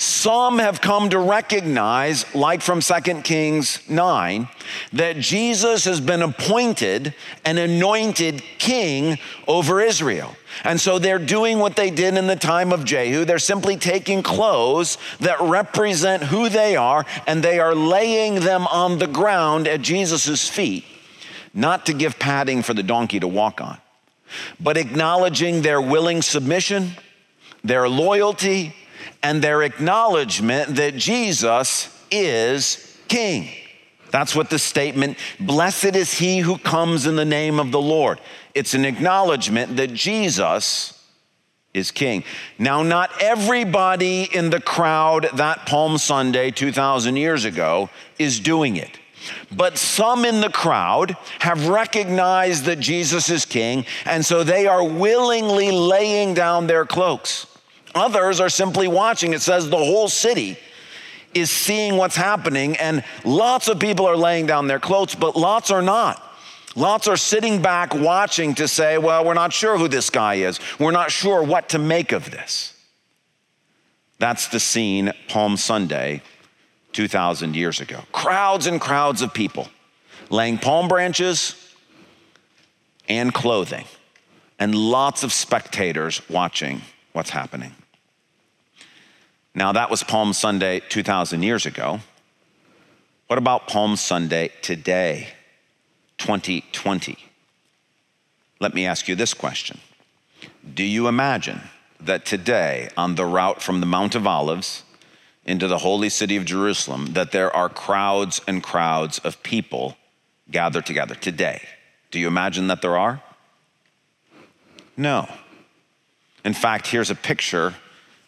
some 0.00 0.60
have 0.60 0.80
come 0.80 1.10
to 1.10 1.18
recognize, 1.18 2.24
like 2.34 2.62
from 2.62 2.80
2 2.80 3.00
Kings 3.20 3.86
9, 3.86 4.48
that 4.94 5.18
Jesus 5.18 5.84
has 5.84 6.00
been 6.00 6.22
appointed 6.22 7.14
an 7.44 7.58
anointed 7.58 8.42
king 8.56 9.18
over 9.46 9.78
Israel. 9.78 10.34
And 10.64 10.80
so 10.80 10.98
they're 10.98 11.18
doing 11.18 11.58
what 11.58 11.76
they 11.76 11.90
did 11.90 12.16
in 12.16 12.28
the 12.28 12.34
time 12.34 12.72
of 12.72 12.82
Jehu. 12.82 13.26
They're 13.26 13.38
simply 13.38 13.76
taking 13.76 14.22
clothes 14.22 14.96
that 15.20 15.38
represent 15.38 16.22
who 16.22 16.48
they 16.48 16.76
are 16.76 17.04
and 17.26 17.42
they 17.42 17.60
are 17.60 17.74
laying 17.74 18.36
them 18.36 18.66
on 18.68 19.00
the 19.00 19.06
ground 19.06 19.68
at 19.68 19.82
Jesus' 19.82 20.48
feet, 20.48 20.86
not 21.52 21.84
to 21.84 21.92
give 21.92 22.18
padding 22.18 22.62
for 22.62 22.72
the 22.72 22.82
donkey 22.82 23.20
to 23.20 23.28
walk 23.28 23.60
on, 23.60 23.76
but 24.58 24.78
acknowledging 24.78 25.60
their 25.60 25.78
willing 25.78 26.22
submission, 26.22 26.92
their 27.62 27.86
loyalty, 27.86 28.74
and 29.22 29.42
their 29.42 29.62
acknowledgement 29.62 30.76
that 30.76 30.96
Jesus 30.96 31.88
is 32.10 32.98
king. 33.08 33.50
That's 34.10 34.34
what 34.34 34.50
the 34.50 34.58
statement, 34.58 35.18
blessed 35.38 35.96
is 35.96 36.12
he 36.12 36.38
who 36.38 36.58
comes 36.58 37.06
in 37.06 37.16
the 37.16 37.24
name 37.24 37.60
of 37.60 37.70
the 37.70 37.80
Lord. 37.80 38.20
It's 38.54 38.74
an 38.74 38.84
acknowledgement 38.84 39.76
that 39.76 39.94
Jesus 39.94 40.96
is 41.72 41.92
king. 41.92 42.24
Now, 42.58 42.82
not 42.82 43.10
everybody 43.20 44.24
in 44.24 44.50
the 44.50 44.60
crowd 44.60 45.28
that 45.34 45.66
Palm 45.66 45.98
Sunday 45.98 46.50
2,000 46.50 47.16
years 47.16 47.44
ago 47.44 47.88
is 48.18 48.40
doing 48.40 48.76
it. 48.76 48.98
But 49.52 49.78
some 49.78 50.24
in 50.24 50.40
the 50.40 50.50
crowd 50.50 51.16
have 51.40 51.68
recognized 51.68 52.64
that 52.64 52.80
Jesus 52.80 53.28
is 53.30 53.44
king, 53.44 53.84
and 54.04 54.24
so 54.24 54.42
they 54.42 54.66
are 54.66 54.82
willingly 54.82 55.70
laying 55.70 56.34
down 56.34 56.66
their 56.66 56.86
cloaks. 56.86 57.46
Others 57.94 58.40
are 58.40 58.48
simply 58.48 58.88
watching. 58.88 59.32
It 59.32 59.42
says 59.42 59.68
the 59.68 59.76
whole 59.76 60.08
city 60.08 60.58
is 61.34 61.50
seeing 61.50 61.96
what's 61.96 62.16
happening, 62.16 62.76
and 62.76 63.04
lots 63.24 63.68
of 63.68 63.78
people 63.78 64.06
are 64.06 64.16
laying 64.16 64.46
down 64.46 64.66
their 64.66 64.80
clothes, 64.80 65.14
but 65.14 65.36
lots 65.36 65.70
are 65.70 65.82
not. 65.82 66.22
Lots 66.76 67.08
are 67.08 67.16
sitting 67.16 67.62
back 67.62 67.94
watching 67.94 68.54
to 68.56 68.68
say, 68.68 68.98
well, 68.98 69.24
we're 69.24 69.34
not 69.34 69.52
sure 69.52 69.76
who 69.76 69.88
this 69.88 70.10
guy 70.10 70.34
is. 70.34 70.60
We're 70.78 70.92
not 70.92 71.10
sure 71.10 71.42
what 71.42 71.70
to 71.70 71.78
make 71.78 72.12
of 72.12 72.30
this. 72.30 72.76
That's 74.18 74.48
the 74.48 74.60
scene 74.60 75.12
Palm 75.28 75.56
Sunday 75.56 76.22
2,000 76.92 77.56
years 77.56 77.80
ago. 77.80 78.02
Crowds 78.12 78.66
and 78.66 78.80
crowds 78.80 79.22
of 79.22 79.32
people 79.32 79.68
laying 80.30 80.58
palm 80.58 80.88
branches 80.88 81.74
and 83.08 83.34
clothing, 83.34 83.84
and 84.58 84.74
lots 84.74 85.24
of 85.24 85.32
spectators 85.32 86.22
watching 86.28 86.82
what's 87.12 87.30
happening. 87.30 87.74
Now, 89.54 89.72
that 89.72 89.90
was 89.90 90.04
Palm 90.04 90.32
Sunday 90.32 90.80
2,000 90.80 91.42
years 91.42 91.66
ago. 91.66 92.00
What 93.26 93.38
about 93.38 93.66
Palm 93.66 93.96
Sunday 93.96 94.52
today, 94.62 95.28
2020? 96.18 97.16
Let 98.60 98.74
me 98.74 98.86
ask 98.86 99.08
you 99.08 99.16
this 99.16 99.34
question 99.34 99.80
Do 100.74 100.84
you 100.84 101.08
imagine 101.08 101.62
that 102.00 102.24
today, 102.24 102.90
on 102.96 103.16
the 103.16 103.26
route 103.26 103.60
from 103.60 103.80
the 103.80 103.86
Mount 103.86 104.14
of 104.14 104.26
Olives 104.26 104.84
into 105.44 105.66
the 105.66 105.78
holy 105.78 106.08
city 106.08 106.36
of 106.36 106.44
Jerusalem, 106.44 107.14
that 107.14 107.32
there 107.32 107.54
are 107.54 107.68
crowds 107.68 108.40
and 108.46 108.62
crowds 108.62 109.18
of 109.18 109.42
people 109.42 109.96
gathered 110.50 110.86
together 110.86 111.14
today? 111.14 111.62
Do 112.12 112.20
you 112.20 112.28
imagine 112.28 112.68
that 112.68 112.82
there 112.82 112.96
are? 112.96 113.22
No. 114.96 115.28
In 116.44 116.54
fact, 116.54 116.86
here's 116.86 117.10
a 117.10 117.14
picture 117.14 117.74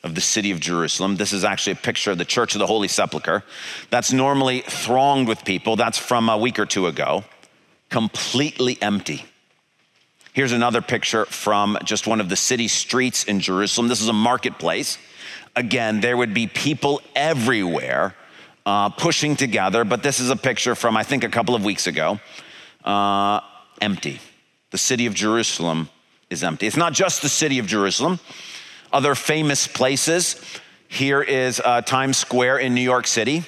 of 0.03 0.15
the 0.15 0.21
city 0.21 0.51
of 0.51 0.61
Jerusalem. 0.61 1.17
This 1.17 1.33
is 1.33 1.45
actually 1.45 1.75
a 1.75 1.77
picture 1.77 2.11
of 2.11 2.19
the 2.19 2.25
Church 2.25 2.55
of 2.55 2.59
the 2.59 2.67
Holy 2.67 2.89
Sepulchre. 2.89 3.45
That's 3.91 4.13
normally 4.13 4.61
thronged 4.61 5.29
with 5.29 5.45
people. 5.45 5.77
That's 5.77 5.99
from 5.99 6.29
a 6.29 6.37
week 6.37 6.59
or 6.59 6.67
two 6.67 6.87
ago, 6.87 7.25
completely 7.89 8.79
empty. 8.83 9.25
Here's 10.33 10.53
another 10.53 10.81
picture 10.81 11.27
from 11.27 11.79
just 11.85 12.07
one 12.07 12.21
of 12.21 12.29
the 12.29 12.37
city 12.37 12.67
streets 12.67 13.25
in 13.25 13.41
Jerusalem. 13.41 13.89
This 13.89 14.01
is 14.01 14.09
a 14.09 14.15
marketplace. 14.15 14.99
Again, 15.55 16.01
there 16.01 16.17
would 16.17 16.33
be 16.33 16.47
people 16.47 17.03
everywhere 17.15 18.15
uh, 18.65 18.89
pushing 18.89 19.37
together, 19.37 19.85
but 19.85 20.03
this 20.03 20.21
is 20.21 20.31
a 20.31 20.37
picture 20.37 20.75
from, 20.75 20.97
I 20.97 21.03
think, 21.03 21.23
a 21.23 21.29
couple 21.29 21.55
of 21.55 21.65
weeks 21.65 21.87
ago. 21.87 22.19
Uh, 22.83 23.41
empty. 23.81 24.21
The 24.71 24.79
city 24.79 25.05
of 25.05 25.13
Jerusalem 25.13 25.91
is 26.31 26.43
empty. 26.43 26.67
It's 26.67 26.79
not 26.79 26.95
just 26.95 27.21
the 27.21 27.29
city 27.29 27.59
of 27.59 27.67
Jerusalem, 27.67 28.19
other 28.93 29.15
famous 29.15 29.67
places. 29.67 30.43
Here 30.89 31.23
is 31.23 31.61
uh, 31.65 31.81
Times 31.83 32.17
Square 32.17 32.59
in 32.59 32.75
New 32.75 32.83
York 32.83 33.07
City, 33.07 33.45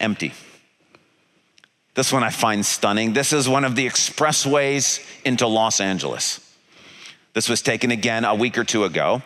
empty. 0.00 0.32
This 1.94 2.12
one 2.12 2.22
I 2.22 2.30
find 2.30 2.64
stunning. 2.64 3.12
This 3.12 3.32
is 3.32 3.48
one 3.48 3.64
of 3.64 3.76
the 3.76 3.86
expressways 3.86 5.00
into 5.24 5.46
Los 5.46 5.80
Angeles. 5.80 6.40
This 7.32 7.48
was 7.48 7.62
taken 7.62 7.90
again 7.90 8.24
a 8.24 8.34
week 8.34 8.58
or 8.58 8.64
two 8.64 8.84
ago. 8.84 9.22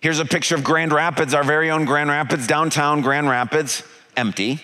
Here's 0.00 0.18
a 0.18 0.24
picture 0.24 0.54
of 0.54 0.64
Grand 0.64 0.92
Rapids, 0.92 1.34
our 1.34 1.44
very 1.44 1.70
own 1.70 1.84
Grand 1.84 2.10
Rapids, 2.10 2.46
downtown 2.46 3.00
Grand 3.00 3.28
Rapids, 3.28 3.84
empty 4.16 4.60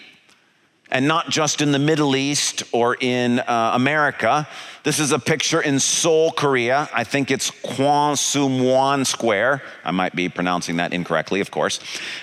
and 0.90 1.07
not 1.07 1.29
just 1.29 1.61
in 1.61 1.72
the 1.72 1.79
Middle 1.79 2.16
East 2.16 2.62
or 2.72 2.96
in 3.01 3.40
uh, 3.40 3.72
America. 3.74 4.48
This 4.85 4.98
is 4.98 5.12
a 5.12 5.18
picture 5.18 5.61
in 5.61 5.81
Seoul, 5.81 6.33
Korea. 6.33 6.88
I 6.94 7.05
think 7.05 7.31
it's 7.31 7.51
Kwon 7.51 9.07
Square. 9.07 9.62
I 9.85 9.90
might 9.90 10.14
be 10.14 10.29
pronouncing 10.29 10.77
that 10.77 10.92
incorrectly, 10.92 11.40
of 11.40 11.51
course, 11.51 11.81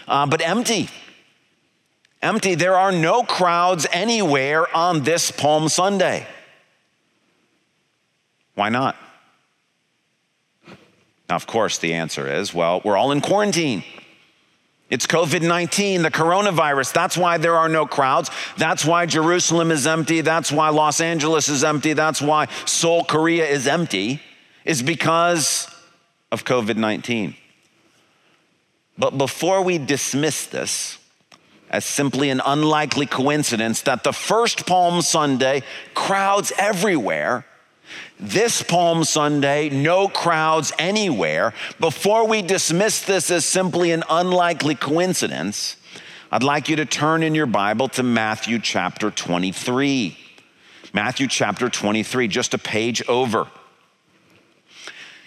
uh, 0.08 0.26
but 0.26 0.42
empty. 0.42 0.90
Empty. 2.22 2.56
There 2.56 2.76
are 2.76 2.92
no 2.92 3.24
crowds 3.24 3.86
anywhere 3.92 4.74
on 4.76 5.04
this 5.04 5.30
Palm 5.30 5.70
Sunday. 5.70 6.26
Why 8.56 8.70
not? 8.70 8.96
Now, 11.30 11.36
of 11.36 11.46
course, 11.48 11.78
the 11.78 11.94
answer 11.94 12.32
is 12.32 12.54
well, 12.54 12.82
we're 12.84 12.98
all 12.98 13.12
in 13.12 13.22
quarantine. 13.22 13.84
It's 14.90 15.08
COVID 15.08 15.42
19, 15.42 16.04
the 16.04 16.12
coronavirus. 16.12 16.94
That's 16.94 17.18
why 17.18 17.38
there 17.38 17.56
are 17.56 17.70
no 17.70 17.88
crowds. 17.88 18.30
That's 18.58 18.86
why 18.86 19.08
Jerusalem 19.08 19.72
is 19.72 19.88
empty. 19.88 20.22
That's 20.22 20.52
why 20.52 20.70
Los 20.70 21.02
Angeles 21.02 21.50
is 21.50 21.64
empty. 21.64 21.94
That's 21.94 22.22
why 22.22 22.48
Seoul, 22.66 23.04
Korea 23.04 23.48
is 23.48 23.68
empty, 23.68 24.22
is 24.64 24.84
because 24.84 25.68
of 26.32 26.46
COVID 26.46 26.78
19. 26.78 27.36
But 28.98 29.18
before 29.18 29.64
we 29.64 29.80
dismiss 29.80 30.46
this 30.46 31.00
as 31.70 31.84
simply 31.84 32.30
an 32.30 32.42
unlikely 32.46 33.08
coincidence 33.08 33.82
that 33.82 34.04
the 34.04 34.14
first 34.14 34.68
Palm 34.68 35.02
Sunday, 35.02 35.64
crowds 35.96 36.54
everywhere, 36.58 37.46
this 38.20 38.62
Palm 38.62 39.04
Sunday, 39.04 39.70
no 39.70 40.08
crowds 40.08 40.72
anywhere. 40.80 41.54
Before 41.80 42.28
we 42.28 42.42
dismiss 42.42 43.02
this 43.02 43.30
as 43.30 43.46
simply 43.46 43.92
an 43.92 44.04
unlikely 44.10 44.76
coincidence, 44.76 45.78
I'd 46.32 46.44
like 46.44 46.70
you 46.70 46.76
to 46.78 46.86
turn 46.86 47.24
in 47.24 47.36
your 47.36 47.46
Bible 47.46 47.88
to 47.90 48.04
Matthew 48.04 48.60
chapter 48.60 49.12
23. 49.12 50.18
Matthew 50.94 51.28
chapter 51.28 51.70
23, 51.70 52.28
just 52.28 52.54
a 52.54 52.58
page 52.58 53.06
over. 53.08 53.48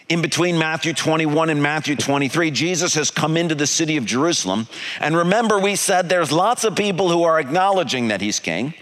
in 0.08 0.22
between 0.22 0.58
Matthew 0.58 0.94
21 0.94 1.50
and 1.50 1.62
Matthew 1.62 1.94
23, 1.94 2.50
Jesus 2.50 2.94
has 2.94 3.10
come 3.10 3.36
into 3.36 3.54
the 3.54 3.66
city 3.66 3.98
of 3.98 4.06
Jerusalem. 4.06 4.66
And 5.00 5.14
remember, 5.14 5.58
we 5.58 5.76
said 5.76 6.08
there's 6.08 6.32
lots 6.32 6.64
of 6.64 6.74
people 6.74 7.10
who 7.10 7.24
are 7.24 7.38
acknowledging 7.38 8.08
that 8.08 8.22
he's 8.22 8.40
king. 8.40 8.72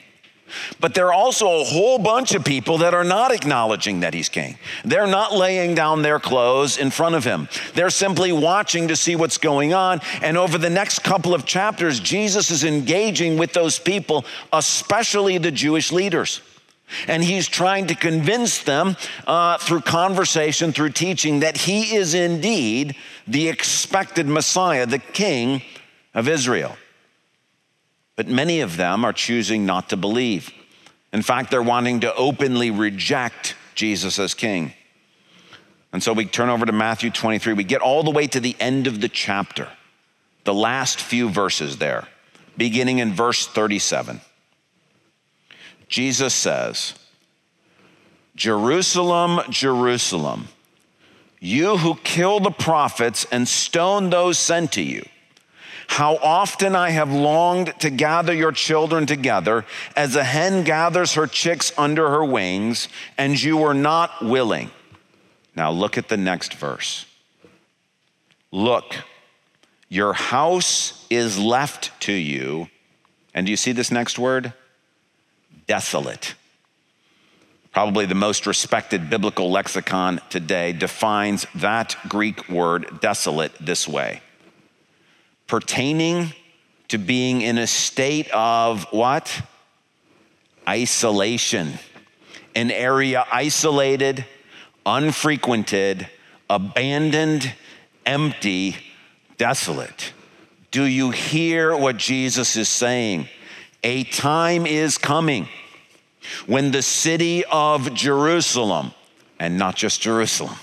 But 0.80 0.94
there 0.94 1.06
are 1.06 1.12
also 1.12 1.60
a 1.60 1.64
whole 1.64 1.98
bunch 1.98 2.34
of 2.34 2.44
people 2.44 2.78
that 2.78 2.94
are 2.94 3.04
not 3.04 3.32
acknowledging 3.32 4.00
that 4.00 4.14
he's 4.14 4.28
king. 4.28 4.58
They're 4.84 5.06
not 5.06 5.32
laying 5.32 5.74
down 5.74 6.02
their 6.02 6.18
clothes 6.18 6.78
in 6.78 6.90
front 6.90 7.14
of 7.14 7.24
him. 7.24 7.48
They're 7.74 7.90
simply 7.90 8.32
watching 8.32 8.88
to 8.88 8.96
see 8.96 9.16
what's 9.16 9.38
going 9.38 9.74
on. 9.74 10.00
And 10.22 10.36
over 10.36 10.58
the 10.58 10.70
next 10.70 11.00
couple 11.00 11.34
of 11.34 11.44
chapters, 11.44 12.00
Jesus 12.00 12.50
is 12.50 12.64
engaging 12.64 13.38
with 13.38 13.52
those 13.52 13.78
people, 13.78 14.24
especially 14.52 15.38
the 15.38 15.50
Jewish 15.50 15.92
leaders. 15.92 16.40
And 17.08 17.24
he's 17.24 17.48
trying 17.48 17.88
to 17.88 17.96
convince 17.96 18.62
them 18.62 18.96
uh, 19.26 19.58
through 19.58 19.80
conversation, 19.80 20.72
through 20.72 20.90
teaching, 20.90 21.40
that 21.40 21.56
he 21.56 21.96
is 21.96 22.14
indeed 22.14 22.94
the 23.26 23.48
expected 23.48 24.28
Messiah, 24.28 24.86
the 24.86 25.00
King 25.00 25.62
of 26.14 26.28
Israel. 26.28 26.76
But 28.16 28.26
many 28.28 28.60
of 28.60 28.76
them 28.76 29.04
are 29.04 29.12
choosing 29.12 29.66
not 29.66 29.90
to 29.90 29.96
believe. 29.96 30.50
In 31.12 31.22
fact, 31.22 31.50
they're 31.50 31.62
wanting 31.62 32.00
to 32.00 32.14
openly 32.14 32.70
reject 32.70 33.54
Jesus 33.74 34.18
as 34.18 34.34
king. 34.34 34.72
And 35.92 36.02
so 36.02 36.12
we 36.12 36.24
turn 36.26 36.48
over 36.48 36.66
to 36.66 36.72
Matthew 36.72 37.10
23. 37.10 37.52
We 37.52 37.64
get 37.64 37.82
all 37.82 38.02
the 38.02 38.10
way 38.10 38.26
to 38.26 38.40
the 38.40 38.56
end 38.58 38.86
of 38.86 39.00
the 39.00 39.08
chapter, 39.08 39.68
the 40.44 40.54
last 40.54 41.00
few 41.00 41.28
verses 41.28 41.76
there, 41.76 42.08
beginning 42.56 42.98
in 42.98 43.12
verse 43.12 43.46
37. 43.46 44.20
Jesus 45.88 46.34
says, 46.34 46.94
Jerusalem, 48.34 49.40
Jerusalem, 49.48 50.48
you 51.40 51.76
who 51.76 51.94
kill 51.96 52.40
the 52.40 52.50
prophets 52.50 53.26
and 53.30 53.46
stone 53.46 54.10
those 54.10 54.38
sent 54.38 54.72
to 54.72 54.82
you. 54.82 55.06
How 55.88 56.16
often 56.16 56.74
I 56.74 56.90
have 56.90 57.10
longed 57.10 57.72
to 57.80 57.90
gather 57.90 58.34
your 58.34 58.52
children 58.52 59.06
together 59.06 59.64
as 59.94 60.16
a 60.16 60.24
hen 60.24 60.64
gathers 60.64 61.14
her 61.14 61.26
chicks 61.26 61.72
under 61.78 62.10
her 62.10 62.24
wings, 62.24 62.88
and 63.16 63.40
you 63.40 63.56
were 63.56 63.74
not 63.74 64.24
willing. 64.24 64.70
Now 65.54 65.70
look 65.70 65.96
at 65.96 66.08
the 66.08 66.16
next 66.16 66.54
verse. 66.54 67.06
Look, 68.50 68.96
your 69.88 70.12
house 70.12 71.06
is 71.08 71.38
left 71.38 71.98
to 72.02 72.12
you. 72.12 72.68
And 73.32 73.46
do 73.46 73.50
you 73.50 73.56
see 73.56 73.72
this 73.72 73.90
next 73.90 74.18
word? 74.18 74.52
Desolate. 75.66 76.34
Probably 77.72 78.06
the 78.06 78.14
most 78.14 78.46
respected 78.46 79.10
biblical 79.10 79.50
lexicon 79.50 80.20
today 80.30 80.72
defines 80.72 81.46
that 81.54 81.96
Greek 82.08 82.48
word 82.48 83.00
desolate 83.00 83.52
this 83.60 83.86
way 83.86 84.22
pertaining 85.46 86.32
to 86.88 86.98
being 86.98 87.42
in 87.42 87.58
a 87.58 87.66
state 87.66 88.30
of 88.32 88.84
what? 88.90 89.42
Isolation. 90.68 91.74
An 92.54 92.70
area 92.70 93.24
isolated, 93.30 94.24
unfrequented, 94.84 96.08
abandoned, 96.48 97.52
empty, 98.04 98.76
desolate. 99.36 100.12
Do 100.70 100.84
you 100.84 101.10
hear 101.10 101.76
what 101.76 101.96
Jesus 101.96 102.56
is 102.56 102.68
saying? 102.68 103.28
A 103.82 104.04
time 104.04 104.66
is 104.66 104.98
coming 104.98 105.48
when 106.46 106.72
the 106.72 106.82
city 106.82 107.44
of 107.44 107.94
Jerusalem, 107.94 108.92
and 109.38 109.58
not 109.58 109.76
just 109.76 110.00
Jerusalem, 110.00 110.56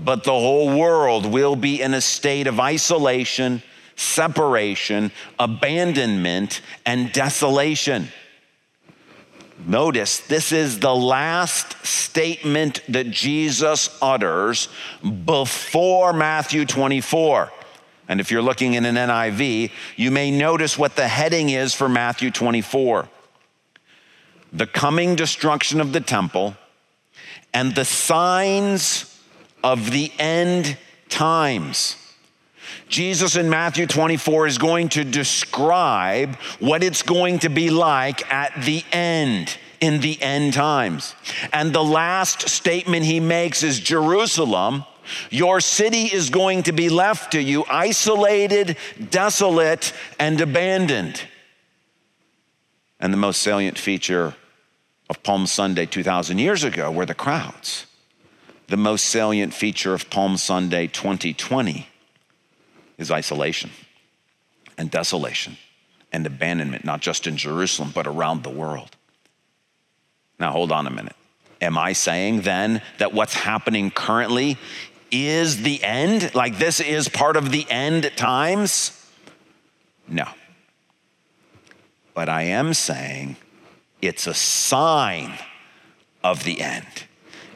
but 0.00 0.24
the 0.24 0.32
whole 0.32 0.78
world 0.78 1.26
will 1.26 1.56
be 1.56 1.82
in 1.82 1.92
a 1.92 2.00
state 2.00 2.46
of 2.46 2.58
isolation 2.60 3.62
separation, 3.96 5.12
abandonment, 5.38 6.60
and 6.86 7.12
desolation. 7.12 8.08
Notice 9.64 10.20
this 10.20 10.50
is 10.50 10.80
the 10.80 10.94
last 10.94 11.86
statement 11.86 12.82
that 12.88 13.10
Jesus 13.10 13.96
utters 14.02 14.68
before 15.24 16.12
Matthew 16.12 16.64
24. 16.64 17.52
And 18.08 18.20
if 18.20 18.30
you're 18.30 18.42
looking 18.42 18.74
in 18.74 18.84
an 18.84 18.96
NIV, 18.96 19.70
you 19.96 20.10
may 20.10 20.30
notice 20.30 20.76
what 20.76 20.96
the 20.96 21.06
heading 21.06 21.50
is 21.50 21.74
for 21.74 21.88
Matthew 21.88 22.30
24 22.30 23.08
the 24.52 24.66
coming 24.66 25.16
destruction 25.16 25.80
of 25.80 25.92
the 25.92 26.00
temple 26.00 26.54
and 27.54 27.74
the 27.74 27.84
signs 27.84 29.20
of 29.64 29.90
the 29.90 30.12
end 30.18 30.76
times. 31.08 31.96
Jesus 32.88 33.36
in 33.36 33.48
Matthew 33.48 33.86
24 33.86 34.46
is 34.46 34.58
going 34.58 34.88
to 34.90 35.04
describe 35.04 36.36
what 36.58 36.82
it's 36.82 37.02
going 37.02 37.38
to 37.40 37.48
be 37.48 37.70
like 37.70 38.30
at 38.32 38.64
the 38.64 38.84
end 38.92 39.56
in 39.80 40.00
the 40.00 40.20
end 40.22 40.54
times. 40.54 41.14
And 41.52 41.72
the 41.72 41.82
last 41.82 42.48
statement 42.48 43.04
he 43.04 43.18
makes 43.18 43.62
is 43.62 43.80
Jerusalem, 43.80 44.84
your 45.30 45.60
city 45.60 46.04
is 46.04 46.30
going 46.30 46.62
to 46.64 46.72
be 46.72 46.88
left 46.88 47.32
to 47.32 47.42
you 47.42 47.64
isolated, 47.68 48.76
desolate, 49.10 49.92
and 50.18 50.40
abandoned. 50.40 51.20
And 53.00 53.12
the 53.12 53.18
most 53.18 53.42
salient 53.42 53.78
feature 53.78 54.34
of 55.10 55.22
Palm 55.22 55.46
Sunday 55.46 55.86
2,000 55.86 56.38
years 56.38 56.62
ago 56.62 56.90
were 56.90 57.04
the 57.04 57.14
crowds. 57.14 57.86
The 58.68 58.76
most 58.76 59.06
salient 59.06 59.52
feature 59.52 59.92
of 59.92 60.08
Palm 60.08 60.36
Sunday 60.36 60.86
2020 60.86 61.88
is 63.02 63.10
isolation 63.10 63.70
and 64.78 64.90
desolation 64.90 65.58
and 66.10 66.26
abandonment, 66.26 66.84
not 66.84 67.00
just 67.00 67.26
in 67.26 67.36
Jerusalem, 67.36 67.92
but 67.94 68.06
around 68.06 68.42
the 68.42 68.50
world. 68.50 68.96
Now, 70.38 70.52
hold 70.52 70.72
on 70.72 70.86
a 70.86 70.90
minute. 70.90 71.16
Am 71.60 71.76
I 71.76 71.92
saying 71.92 72.40
then 72.40 72.80
that 72.98 73.12
what's 73.12 73.34
happening 73.34 73.90
currently 73.90 74.56
is 75.10 75.62
the 75.62 75.82
end? 75.84 76.34
Like 76.34 76.58
this 76.58 76.80
is 76.80 77.08
part 77.08 77.36
of 77.36 77.50
the 77.50 77.70
end 77.70 78.10
times? 78.16 78.98
No. 80.08 80.26
But 82.14 82.28
I 82.28 82.42
am 82.42 82.74
saying 82.74 83.36
it's 84.00 84.26
a 84.26 84.34
sign 84.34 85.38
of 86.24 86.44
the 86.44 86.60
end 86.60 87.04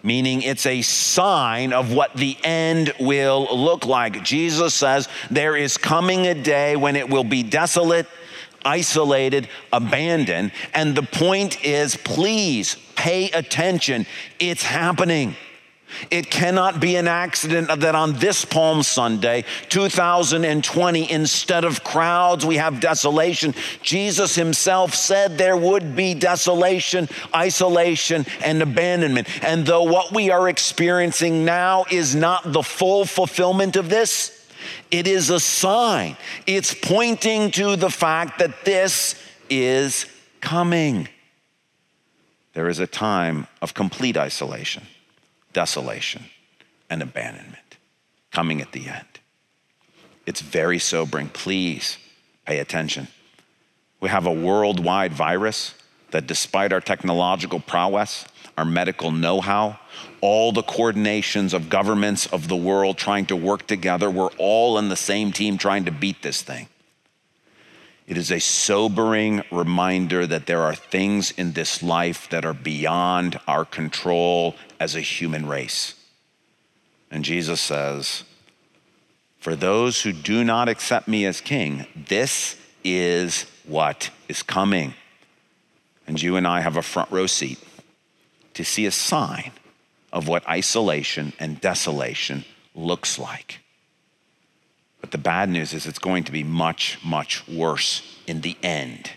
meaning 0.06 0.40
it's 0.40 0.66
a 0.66 0.82
sign 0.82 1.72
of 1.72 1.92
what 1.92 2.14
the 2.14 2.36
end 2.44 2.94
will 3.00 3.48
look 3.50 3.84
like. 3.84 4.22
Jesus 4.22 4.72
says 4.72 5.08
there 5.32 5.56
is 5.56 5.76
coming 5.76 6.28
a 6.28 6.34
day 6.34 6.76
when 6.76 6.94
it 6.94 7.10
will 7.10 7.24
be 7.24 7.42
desolate, 7.42 8.06
isolated, 8.64 9.48
abandoned. 9.72 10.52
And 10.72 10.94
the 10.94 11.02
point 11.02 11.64
is, 11.64 11.96
please 11.96 12.76
pay 12.94 13.32
attention. 13.32 14.06
It's 14.38 14.62
happening. 14.62 15.34
It 16.10 16.30
cannot 16.30 16.80
be 16.80 16.96
an 16.96 17.08
accident 17.08 17.68
that 17.80 17.94
on 17.94 18.14
this 18.14 18.44
Palm 18.44 18.82
Sunday, 18.82 19.44
2020, 19.68 21.10
instead 21.10 21.64
of 21.64 21.84
crowds, 21.84 22.44
we 22.44 22.56
have 22.56 22.80
desolation. 22.80 23.54
Jesus 23.82 24.34
himself 24.34 24.94
said 24.94 25.38
there 25.38 25.56
would 25.56 25.96
be 25.96 26.14
desolation, 26.14 27.08
isolation, 27.34 28.26
and 28.42 28.62
abandonment. 28.62 29.28
And 29.44 29.64
though 29.64 29.84
what 29.84 30.12
we 30.12 30.30
are 30.30 30.48
experiencing 30.48 31.44
now 31.44 31.84
is 31.90 32.14
not 32.14 32.52
the 32.52 32.62
full 32.62 33.04
fulfillment 33.04 33.76
of 33.76 33.88
this, 33.88 34.48
it 34.90 35.06
is 35.06 35.30
a 35.30 35.40
sign. 35.40 36.16
It's 36.46 36.74
pointing 36.74 37.52
to 37.52 37.76
the 37.76 37.90
fact 37.90 38.40
that 38.40 38.64
this 38.64 39.14
is 39.48 40.06
coming. 40.40 41.08
There 42.54 42.68
is 42.68 42.80
a 42.80 42.86
time 42.86 43.46
of 43.62 43.74
complete 43.74 44.16
isolation 44.16 44.82
desolation, 45.56 46.22
and 46.90 47.00
abandonment 47.00 47.78
coming 48.30 48.60
at 48.60 48.72
the 48.72 48.88
end. 48.88 49.20
It's 50.26 50.42
very 50.42 50.78
sobering. 50.78 51.30
Please 51.30 51.96
pay 52.44 52.58
attention. 52.58 53.08
We 53.98 54.10
have 54.10 54.26
a 54.26 54.32
worldwide 54.32 55.14
virus 55.14 55.74
that, 56.10 56.26
despite 56.26 56.74
our 56.74 56.82
technological 56.82 57.58
prowess, 57.58 58.26
our 58.58 58.66
medical 58.66 59.10
know 59.10 59.40
how, 59.40 59.78
all 60.20 60.52
the 60.52 60.62
coordinations 60.62 61.54
of 61.54 61.70
governments 61.70 62.26
of 62.26 62.48
the 62.48 62.56
world 62.56 62.98
trying 62.98 63.24
to 63.24 63.34
work 63.34 63.66
together, 63.66 64.10
we're 64.10 64.36
all 64.36 64.76
in 64.76 64.90
the 64.90 64.94
same 64.94 65.32
team 65.32 65.56
trying 65.56 65.86
to 65.86 65.90
beat 65.90 66.20
this 66.20 66.42
thing. 66.42 66.68
It 68.06 68.16
is 68.16 68.30
a 68.30 68.38
sobering 68.38 69.42
reminder 69.50 70.26
that 70.26 70.46
there 70.46 70.62
are 70.62 70.76
things 70.76 71.32
in 71.32 71.52
this 71.52 71.82
life 71.82 72.30
that 72.30 72.44
are 72.44 72.54
beyond 72.54 73.40
our 73.48 73.64
control 73.64 74.54
as 74.78 74.94
a 74.94 75.00
human 75.00 75.46
race. 75.46 75.94
And 77.10 77.24
Jesus 77.24 77.60
says, 77.60 78.22
For 79.38 79.56
those 79.56 80.02
who 80.02 80.12
do 80.12 80.44
not 80.44 80.68
accept 80.68 81.08
me 81.08 81.26
as 81.26 81.40
king, 81.40 81.86
this 81.96 82.56
is 82.84 83.46
what 83.64 84.10
is 84.28 84.42
coming. 84.42 84.94
And 86.06 86.22
you 86.22 86.36
and 86.36 86.46
I 86.46 86.60
have 86.60 86.76
a 86.76 86.82
front 86.82 87.10
row 87.10 87.26
seat 87.26 87.58
to 88.54 88.64
see 88.64 88.86
a 88.86 88.92
sign 88.92 89.50
of 90.12 90.28
what 90.28 90.48
isolation 90.48 91.32
and 91.40 91.60
desolation 91.60 92.44
looks 92.74 93.18
like. 93.18 93.60
But 95.00 95.10
the 95.10 95.18
bad 95.18 95.48
news 95.48 95.72
is 95.72 95.86
it's 95.86 95.98
going 95.98 96.24
to 96.24 96.32
be 96.32 96.42
much, 96.42 96.98
much 97.04 97.46
worse 97.48 98.18
in 98.26 98.40
the 98.40 98.56
end 98.62 99.12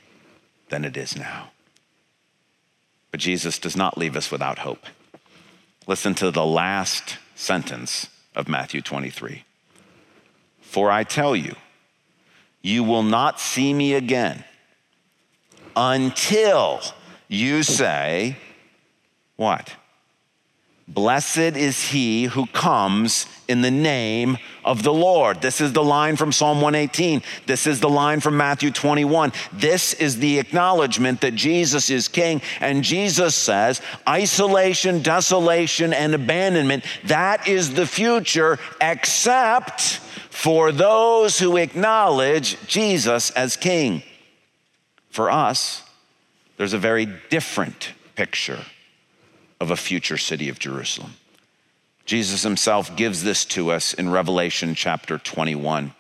than 0.70 0.86
it 0.86 0.96
is 0.96 1.18
now. 1.18 1.52
But 3.12 3.20
Jesus 3.20 3.58
does 3.58 3.76
not 3.76 3.98
leave 3.98 4.16
us 4.16 4.32
without 4.32 4.60
hope. 4.60 4.86
Listen 5.88 6.14
to 6.16 6.30
the 6.30 6.46
last 6.46 7.18
sentence 7.36 8.10
of 8.36 8.48
Matthew 8.48 8.82
23. 8.82 9.44
For 10.62 10.92
I 10.92 11.04
tell 11.04 11.36
you, 11.36 11.56
you 12.62 12.84
will 12.84 13.04
not 13.04 13.40
see 13.40 13.74
me 13.74 13.94
again 13.94 14.44
until 15.76 16.82
you 17.28 17.64
say, 17.64 18.38
What? 19.36 19.76
Blessed 20.90 21.56
is 21.56 21.90
he 21.90 22.24
who 22.24 22.48
comes 22.48 23.28
in 23.48 23.62
the 23.62 23.70
name 23.70 24.40
of 24.66 24.82
the 24.82 24.92
Lord. 24.92 25.40
This 25.40 25.62
is 25.62 25.72
the 25.72 25.84
line 25.84 26.16
from 26.16 26.32
Psalm 26.32 26.62
118. 26.62 27.22
This 27.46 27.68
is 27.68 27.80
the 27.80 27.88
line 27.88 28.22
from 28.22 28.36
Matthew 28.38 28.72
21. 28.72 29.32
This 29.54 29.94
is 29.94 30.18
the 30.18 30.40
acknowledgement 30.40 31.22
that 31.22 31.36
Jesus 31.36 31.92
is 31.92 32.08
king. 32.08 32.42
And 32.60 32.84
Jesus 32.84 33.36
says, 33.36 33.82
isolation, 34.08 35.04
desolation, 35.04 35.94
and 35.94 36.16
abandonment, 36.16 36.84
that 37.04 37.48
is 37.48 37.76
the 37.76 37.86
future, 37.86 38.58
except 38.82 39.82
for 40.32 40.72
those 40.72 41.38
who 41.38 41.58
acknowledge 41.58 42.58
Jesus 42.66 43.30
as 43.32 43.56
king. 43.56 44.02
For 45.12 45.30
us, 45.30 45.84
there's 46.58 46.74
a 46.74 46.80
very 46.80 47.08
different 47.30 47.94
picture 48.16 48.60
of 49.60 49.72
a 49.72 49.78
future 49.78 50.18
city 50.18 50.50
of 50.50 50.60
Jerusalem. 50.60 51.16
Jesus 52.06 52.44
himself 52.44 52.96
gives 52.96 53.24
this 53.24 53.46
to 53.46 53.72
us 53.72 53.94
in 53.94 54.10
Revelation 54.10 54.74
chapter 54.74 55.18
21. 55.18 55.94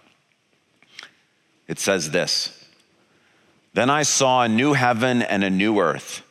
It 1.67 1.79
says 1.79 2.11
this 2.11 2.65
Then 3.73 3.89
I 3.89 4.03
saw 4.03 4.41
a 4.41 4.49
new 4.49 4.73
heaven 4.73 5.21
and 5.21 5.43
a 5.43 5.49
new 5.49 5.79
earth, 5.79 6.23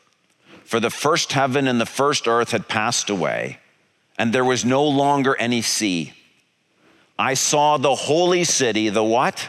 for 0.65 0.81
the 0.81 0.91
first 0.91 1.33
heaven 1.33 1.69
and 1.69 1.81
the 1.81 1.87
first 1.87 2.27
earth 2.27 2.51
had 2.51 2.69
passed 2.69 3.09
away, 3.09 3.59
and 4.19 4.33
there 4.33 4.45
was 4.45 4.65
no 4.65 4.85
longer 4.85 5.37
any 5.37 5.63
sea. 5.63 6.13
I 7.19 7.35
saw 7.35 7.77
the 7.77 7.95
holy 7.95 8.45
city, 8.45 8.89
the 8.89 9.05
what? 9.05 9.49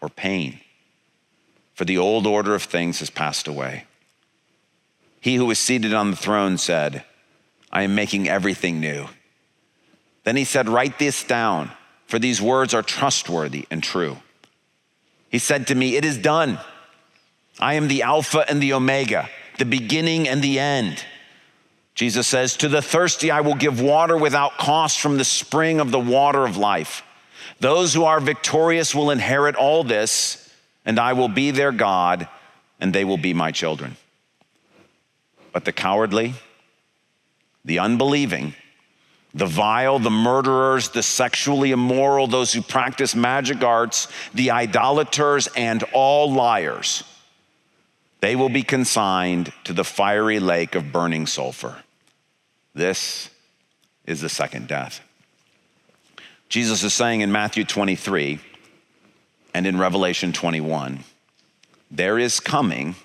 or 0.00 0.08
pain, 0.08 0.60
for 1.74 1.84
the 1.84 1.98
old 1.98 2.26
order 2.26 2.54
of 2.54 2.62
things 2.62 3.00
has 3.00 3.10
passed 3.10 3.48
away. 3.48 3.84
He 5.20 5.36
who 5.36 5.46
was 5.46 5.58
seated 5.58 5.92
on 5.92 6.10
the 6.10 6.16
throne 6.16 6.58
said, 6.58 7.04
I 7.70 7.82
am 7.82 7.94
making 7.94 8.28
everything 8.28 8.80
new. 8.80 9.06
Then 10.24 10.36
he 10.36 10.44
said, 10.44 10.68
Write 10.68 10.98
this 10.98 11.24
down, 11.24 11.70
for 12.06 12.18
these 12.18 12.40
words 12.40 12.74
are 12.74 12.82
trustworthy 12.82 13.66
and 13.70 13.82
true. 13.82 14.16
He 15.28 15.38
said 15.38 15.68
to 15.68 15.74
me, 15.74 15.96
It 15.96 16.04
is 16.04 16.18
done. 16.18 16.58
I 17.58 17.74
am 17.74 17.88
the 17.88 18.02
Alpha 18.02 18.44
and 18.48 18.62
the 18.62 18.72
Omega, 18.72 19.28
the 19.58 19.64
beginning 19.64 20.26
and 20.28 20.42
the 20.42 20.58
end. 20.58 21.04
Jesus 21.94 22.26
says, 22.26 22.56
To 22.56 22.68
the 22.68 22.82
thirsty, 22.82 23.30
I 23.30 23.42
will 23.42 23.54
give 23.54 23.80
water 23.80 24.16
without 24.16 24.56
cost 24.56 25.00
from 25.00 25.18
the 25.18 25.24
spring 25.24 25.80
of 25.80 25.90
the 25.90 26.00
water 26.00 26.44
of 26.44 26.56
life. 26.56 27.02
Those 27.58 27.92
who 27.92 28.04
are 28.04 28.20
victorious 28.20 28.94
will 28.94 29.10
inherit 29.10 29.56
all 29.56 29.84
this, 29.84 30.50
and 30.84 30.98
I 30.98 31.12
will 31.12 31.28
be 31.28 31.50
their 31.50 31.72
God, 31.72 32.28
and 32.80 32.92
they 32.92 33.04
will 33.04 33.18
be 33.18 33.34
my 33.34 33.50
children. 33.50 33.96
But 35.52 35.64
the 35.64 35.72
cowardly, 35.72 36.34
the 37.64 37.80
unbelieving, 37.80 38.54
the 39.34 39.46
vile, 39.46 39.98
the 39.98 40.10
murderers, 40.10 40.90
the 40.90 41.02
sexually 41.02 41.70
immoral, 41.70 42.26
those 42.26 42.52
who 42.52 42.62
practice 42.62 43.14
magic 43.14 43.62
arts, 43.62 44.08
the 44.34 44.50
idolaters, 44.50 45.48
and 45.56 45.82
all 45.92 46.32
liars, 46.32 47.04
they 48.20 48.36
will 48.36 48.48
be 48.48 48.62
consigned 48.62 49.52
to 49.64 49.72
the 49.72 49.84
fiery 49.84 50.40
lake 50.40 50.74
of 50.74 50.92
burning 50.92 51.26
sulfur. 51.26 51.76
This 52.74 53.30
is 54.04 54.20
the 54.20 54.28
second 54.28 54.68
death. 54.68 55.00
Jesus 56.50 56.82
is 56.82 56.92
saying 56.92 57.20
in 57.20 57.30
Matthew 57.30 57.64
23 57.64 58.40
and 59.54 59.66
in 59.68 59.78
Revelation 59.78 60.32
21 60.32 61.04
there 61.92 62.18
is 62.18 62.40
coming 62.40 62.96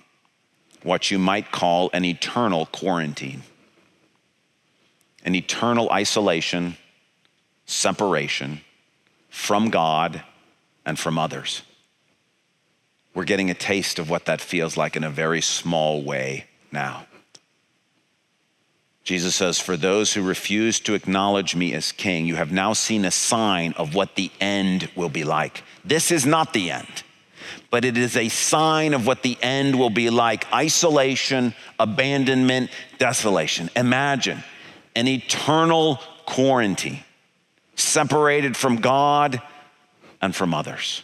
what 0.81 1.11
you 1.11 1.19
might 1.19 1.51
call 1.51 1.91
an 1.93 2.05
eternal 2.05 2.65
quarantine, 2.67 3.43
an 5.23 5.35
eternal 5.35 5.91
isolation, 5.91 6.75
separation 7.67 8.61
from 9.29 9.69
God 9.69 10.23
and 10.83 10.97
from 10.97 11.19
others. 11.19 11.61
We're 13.13 13.25
getting 13.25 13.51
a 13.51 13.55
taste 13.55 13.99
of 13.99 14.09
what 14.09 14.25
that 14.25 14.41
feels 14.41 14.75
like 14.75 14.95
in 14.95 15.03
a 15.03 15.09
very 15.09 15.41
small 15.41 16.03
way 16.03 16.45
now. 16.71 17.05
Jesus 19.05 19.35
says, 19.35 19.59
For 19.59 19.77
those 19.77 20.13
who 20.13 20.23
refuse 20.23 20.79
to 20.81 20.95
acknowledge 20.95 21.55
me 21.55 21.73
as 21.73 21.91
king, 21.91 22.25
you 22.25 22.35
have 22.35 22.51
now 22.51 22.73
seen 22.73 23.05
a 23.05 23.11
sign 23.11 23.73
of 23.77 23.93
what 23.93 24.15
the 24.15 24.31
end 24.41 24.89
will 24.95 25.09
be 25.09 25.23
like. 25.23 25.63
This 25.85 26.09
is 26.11 26.25
not 26.25 26.53
the 26.53 26.71
end, 26.71 27.03
but 27.69 27.85
it 27.85 27.97
is 27.97 28.17
a 28.17 28.29
sign 28.29 28.95
of 28.95 29.05
what 29.05 29.21
the 29.21 29.37
end 29.43 29.77
will 29.77 29.91
be 29.91 30.09
like 30.09 30.51
isolation, 30.51 31.53
abandonment, 31.79 32.71
desolation. 32.97 33.69
Imagine 33.75 34.43
an 34.95 35.07
eternal 35.07 35.99
quarantine, 36.25 37.03
separated 37.75 38.57
from 38.57 38.77
God 38.77 39.39
and 40.19 40.35
from 40.35 40.51
others. 40.51 41.03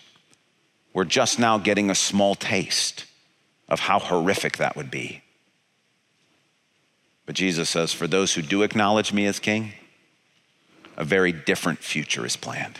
We're 0.91 1.03
just 1.03 1.37
now 1.37 1.59
getting 1.59 1.91
a 1.91 1.95
small 1.95 2.33
taste 2.33 3.05
of 3.69 3.79
how 3.79 3.99
horrific 3.99 4.57
that 4.57 4.75
would 4.75 4.89
be. 4.89 5.21
But 7.25 7.35
Jesus 7.35 7.69
says, 7.69 7.93
for 7.93 8.07
those 8.07 8.33
who 8.33 8.41
do 8.41 8.63
acknowledge 8.63 9.13
me 9.13 9.25
as 9.25 9.39
king, 9.39 9.73
a 10.97 11.03
very 11.03 11.31
different 11.31 11.79
future 11.79 12.25
is 12.25 12.35
planned. 12.35 12.79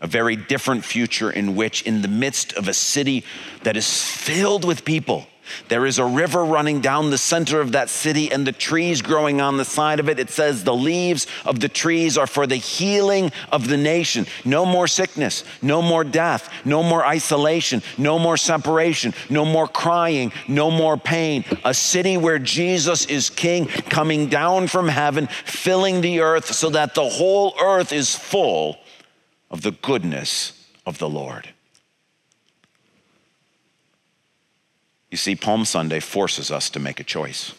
A 0.00 0.06
very 0.06 0.36
different 0.36 0.84
future 0.84 1.30
in 1.30 1.54
which, 1.54 1.82
in 1.82 2.02
the 2.02 2.08
midst 2.08 2.52
of 2.54 2.66
a 2.66 2.74
city 2.74 3.24
that 3.62 3.76
is 3.76 4.02
filled 4.04 4.64
with 4.64 4.84
people, 4.84 5.26
there 5.68 5.86
is 5.86 5.98
a 5.98 6.04
river 6.04 6.44
running 6.44 6.80
down 6.80 7.10
the 7.10 7.18
center 7.18 7.60
of 7.60 7.72
that 7.72 7.90
city 7.90 8.30
and 8.30 8.46
the 8.46 8.52
trees 8.52 9.02
growing 9.02 9.40
on 9.40 9.56
the 9.56 9.64
side 9.64 10.00
of 10.00 10.08
it. 10.08 10.18
It 10.18 10.30
says 10.30 10.64
the 10.64 10.74
leaves 10.74 11.26
of 11.44 11.60
the 11.60 11.68
trees 11.68 12.16
are 12.16 12.26
for 12.26 12.46
the 12.46 12.56
healing 12.56 13.32
of 13.50 13.68
the 13.68 13.76
nation. 13.76 14.26
No 14.44 14.64
more 14.64 14.86
sickness, 14.86 15.44
no 15.60 15.82
more 15.82 16.04
death, 16.04 16.50
no 16.64 16.82
more 16.82 17.04
isolation, 17.04 17.82
no 17.98 18.18
more 18.18 18.36
separation, 18.36 19.14
no 19.30 19.44
more 19.44 19.68
crying, 19.68 20.32
no 20.48 20.70
more 20.70 20.96
pain. 20.96 21.44
A 21.64 21.74
city 21.74 22.16
where 22.16 22.38
Jesus 22.38 23.06
is 23.06 23.30
king, 23.30 23.66
coming 23.66 24.28
down 24.28 24.68
from 24.68 24.88
heaven, 24.88 25.26
filling 25.44 26.00
the 26.00 26.20
earth 26.20 26.52
so 26.52 26.70
that 26.70 26.94
the 26.94 27.08
whole 27.08 27.54
earth 27.60 27.92
is 27.92 28.14
full 28.14 28.78
of 29.50 29.62
the 29.62 29.72
goodness 29.72 30.66
of 30.86 30.98
the 30.98 31.08
Lord. 31.08 31.48
You 35.12 35.18
see, 35.18 35.36
Palm 35.36 35.66
Sunday 35.66 36.00
forces 36.00 36.50
us 36.50 36.70
to 36.70 36.80
make 36.80 36.98
a 36.98 37.04
choice. 37.04 37.52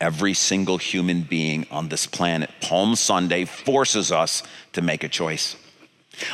Every 0.00 0.32
single 0.32 0.78
human 0.78 1.20
being 1.20 1.66
on 1.70 1.90
this 1.90 2.06
planet, 2.06 2.50
Palm 2.62 2.96
Sunday 2.96 3.44
forces 3.44 4.10
us 4.10 4.42
to 4.72 4.80
make 4.80 5.04
a 5.04 5.10
choice. 5.10 5.56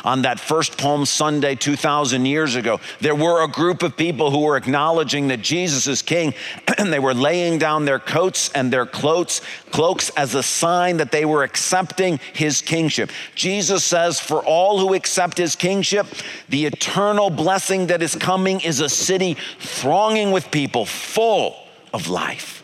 On 0.03 0.21
that 0.23 0.39
first 0.39 0.77
Palm 0.77 1.05
Sunday 1.05 1.55
2,000 1.55 2.25
years 2.25 2.55
ago, 2.55 2.79
there 2.99 3.15
were 3.15 3.43
a 3.43 3.47
group 3.47 3.83
of 3.83 3.97
people 3.97 4.31
who 4.31 4.39
were 4.39 4.57
acknowledging 4.57 5.29
that 5.29 5.41
Jesus 5.41 5.87
is 5.87 6.01
king, 6.01 6.33
and 6.77 6.91
they 6.91 6.99
were 6.99 7.13
laying 7.13 7.57
down 7.57 7.85
their 7.85 7.99
coats 7.99 8.51
and 8.53 8.71
their 8.71 8.85
cloaks, 8.85 9.41
cloaks 9.71 10.09
as 10.11 10.35
a 10.35 10.43
sign 10.43 10.97
that 10.97 11.11
they 11.11 11.25
were 11.25 11.43
accepting 11.43 12.19
his 12.33 12.61
kingship. 12.61 13.11
Jesus 13.35 13.83
says, 13.83 14.19
For 14.19 14.43
all 14.45 14.79
who 14.79 14.93
accept 14.93 15.37
his 15.37 15.55
kingship, 15.55 16.07
the 16.49 16.65
eternal 16.65 17.29
blessing 17.29 17.87
that 17.87 18.01
is 18.01 18.15
coming 18.15 18.61
is 18.61 18.79
a 18.79 18.89
city 18.89 19.37
thronging 19.59 20.31
with 20.31 20.51
people, 20.51 20.85
full 20.85 21.55
of 21.93 22.07
life. 22.07 22.63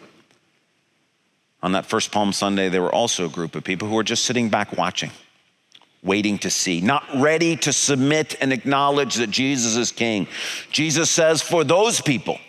On 1.63 1.71
that 1.71 1.85
first 1.85 2.11
Palm 2.11 2.31
Sunday, 2.31 2.69
there 2.69 2.81
were 2.81 2.93
also 2.93 3.25
a 3.25 3.29
group 3.29 3.55
of 3.55 3.63
people 3.63 3.87
who 3.87 3.95
were 3.95 4.03
just 4.03 4.25
sitting 4.25 4.49
back 4.49 4.77
watching, 4.77 5.09
waiting 6.05 6.37
to 6.39 6.49
see, 6.49 6.79
not 6.79 7.03
ready 7.15 7.57
to 7.57 7.73
submit 7.73 8.35
and 8.39 8.53
acknowledge 8.53 9.15
that 9.15 9.31
Jesus 9.31 9.75
is 9.75 9.91
king. 9.91 10.27
Jesus 10.71 11.09
says, 11.09 11.41
for 11.41 11.63
those 11.63 11.99
people, 11.99 12.39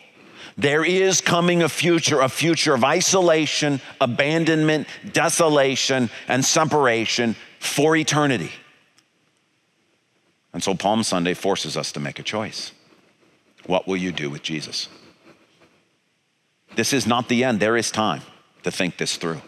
there 0.58 0.84
is 0.84 1.20
coming 1.20 1.62
a 1.62 1.68
future, 1.68 2.20
a 2.20 2.28
future 2.28 2.74
of 2.74 2.84
isolation, 2.84 3.80
abandonment, 4.00 4.86
desolation, 5.12 6.10
and 6.28 6.44
separation 6.44 7.34
for 7.58 7.96
eternity. 7.96 8.52
And 10.52 10.62
so 10.62 10.74
Palm 10.74 11.02
Sunday 11.02 11.34
forces 11.34 11.76
us 11.76 11.92
to 11.92 12.00
make 12.00 12.18
a 12.18 12.22
choice. 12.22 12.72
What 13.66 13.86
will 13.86 13.96
you 13.96 14.12
do 14.12 14.30
with 14.30 14.42
Jesus? 14.42 14.88
This 16.76 16.92
is 16.92 17.06
not 17.06 17.28
the 17.28 17.44
end, 17.44 17.60
there 17.60 17.76
is 17.76 17.90
time 17.90 18.22
to 18.62 18.70
think 18.70 18.98
this 18.98 19.16
through. 19.16 19.40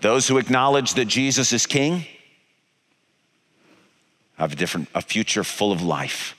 Those 0.00 0.26
who 0.26 0.38
acknowledge 0.38 0.94
that 0.94 1.04
Jesus 1.04 1.52
is 1.52 1.66
king 1.66 2.06
have 4.38 4.52
a 4.52 4.56
different 4.56 4.88
a 4.94 5.02
future 5.02 5.44
full 5.44 5.72
of 5.72 5.82
life. 5.82 6.36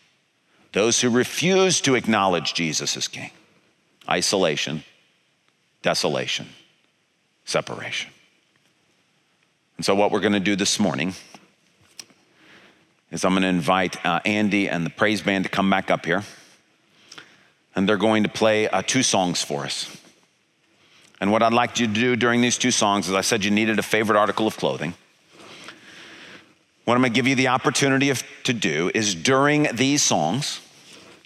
Those 0.71 1.01
who 1.01 1.09
refuse 1.09 1.81
to 1.81 1.95
acknowledge 1.95 2.53
Jesus 2.53 2.97
as 2.97 3.07
king, 3.07 3.31
isolation, 4.09 4.83
desolation, 5.81 6.47
separation. 7.45 8.11
And 9.77 9.85
so, 9.85 9.95
what 9.95 10.11
we're 10.11 10.19
going 10.19 10.33
to 10.33 10.39
do 10.39 10.55
this 10.55 10.79
morning 10.79 11.13
is 13.11 13.23
I'm 13.23 13.33
going 13.33 13.43
to 13.43 13.47
invite 13.47 14.03
uh, 14.05 14.19
Andy 14.25 14.67
and 14.67 14.85
the 14.85 14.89
praise 14.89 15.21
band 15.21 15.45
to 15.45 15.49
come 15.49 15.69
back 15.69 15.91
up 15.91 16.05
here. 16.05 16.23
And 17.75 17.87
they're 17.87 17.97
going 17.97 18.23
to 18.23 18.29
play 18.29 18.67
uh, 18.67 18.81
two 18.81 19.03
songs 19.03 19.41
for 19.41 19.63
us. 19.63 19.95
And 21.21 21.31
what 21.31 21.41
I'd 21.41 21.53
like 21.53 21.79
you 21.79 21.87
to 21.87 21.93
do 21.93 22.15
during 22.15 22.41
these 22.41 22.57
two 22.57 22.71
songs 22.71 23.07
is 23.07 23.15
I 23.15 23.21
said 23.21 23.45
you 23.45 23.51
needed 23.51 23.79
a 23.79 23.83
favorite 23.83 24.17
article 24.17 24.45
of 24.45 24.57
clothing. 24.57 24.93
What 26.85 26.95
I'm 26.95 27.01
going 27.01 27.13
to 27.13 27.15
give 27.15 27.27
you 27.27 27.35
the 27.35 27.47
opportunity 27.47 28.09
of, 28.09 28.23
to 28.43 28.53
do 28.53 28.91
is 28.93 29.15
during 29.15 29.67
these 29.73 30.01
songs 30.01 30.59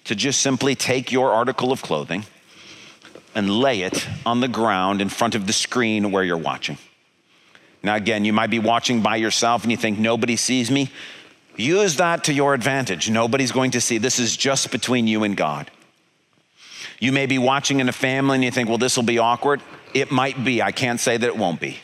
to 0.04 0.14
just 0.14 0.40
simply 0.40 0.74
take 0.74 1.10
your 1.10 1.32
article 1.32 1.72
of 1.72 1.82
clothing 1.82 2.24
and 3.34 3.50
lay 3.50 3.82
it 3.82 4.06
on 4.24 4.40
the 4.40 4.48
ground 4.48 5.00
in 5.00 5.08
front 5.08 5.34
of 5.34 5.46
the 5.46 5.52
screen 5.52 6.12
where 6.12 6.22
you're 6.22 6.36
watching. 6.36 6.78
Now, 7.82 7.96
again, 7.96 8.24
you 8.24 8.32
might 8.32 8.50
be 8.50 8.58
watching 8.58 9.02
by 9.02 9.16
yourself 9.16 9.62
and 9.62 9.70
you 9.70 9.76
think 9.76 9.98
nobody 9.98 10.36
sees 10.36 10.70
me. 10.70 10.90
Use 11.56 11.96
that 11.96 12.24
to 12.24 12.32
your 12.32 12.54
advantage. 12.54 13.10
Nobody's 13.10 13.52
going 13.52 13.72
to 13.72 13.80
see. 13.80 13.98
This 13.98 14.18
is 14.18 14.36
just 14.36 14.70
between 14.70 15.06
you 15.06 15.24
and 15.24 15.36
God. 15.36 15.70
You 17.00 17.12
may 17.12 17.26
be 17.26 17.38
watching 17.38 17.80
in 17.80 17.88
a 17.88 17.92
family 17.92 18.36
and 18.36 18.44
you 18.44 18.50
think, 18.50 18.68
well, 18.68 18.78
this 18.78 18.96
will 18.96 19.04
be 19.04 19.18
awkward. 19.18 19.60
It 19.94 20.10
might 20.10 20.42
be. 20.44 20.62
I 20.62 20.72
can't 20.72 21.00
say 21.00 21.16
that 21.16 21.26
it 21.26 21.36
won't 21.36 21.60
be. 21.60 21.78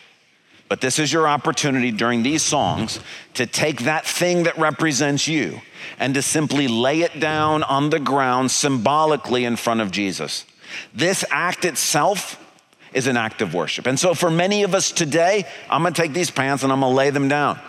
But 0.74 0.80
this 0.80 0.98
is 0.98 1.12
your 1.12 1.28
opportunity 1.28 1.92
during 1.92 2.24
these 2.24 2.42
songs 2.42 2.98
to 3.34 3.46
take 3.46 3.82
that 3.82 4.04
thing 4.04 4.42
that 4.42 4.58
represents 4.58 5.28
you 5.28 5.60
and 6.00 6.14
to 6.14 6.20
simply 6.20 6.66
lay 6.66 7.02
it 7.02 7.20
down 7.20 7.62
on 7.62 7.90
the 7.90 8.00
ground 8.00 8.50
symbolically 8.50 9.44
in 9.44 9.54
front 9.54 9.82
of 9.82 9.92
Jesus. 9.92 10.44
This 10.92 11.24
act 11.30 11.64
itself 11.64 12.44
is 12.92 13.06
an 13.06 13.16
act 13.16 13.40
of 13.40 13.54
worship. 13.54 13.86
And 13.86 14.00
so 14.00 14.14
for 14.14 14.32
many 14.32 14.64
of 14.64 14.74
us 14.74 14.90
today, 14.90 15.46
I'm 15.70 15.84
gonna 15.84 15.94
take 15.94 16.12
these 16.12 16.32
pants 16.32 16.64
and 16.64 16.72
I'm 16.72 16.80
gonna 16.80 16.92
lay 16.92 17.10
them 17.10 17.28
down. 17.28 17.60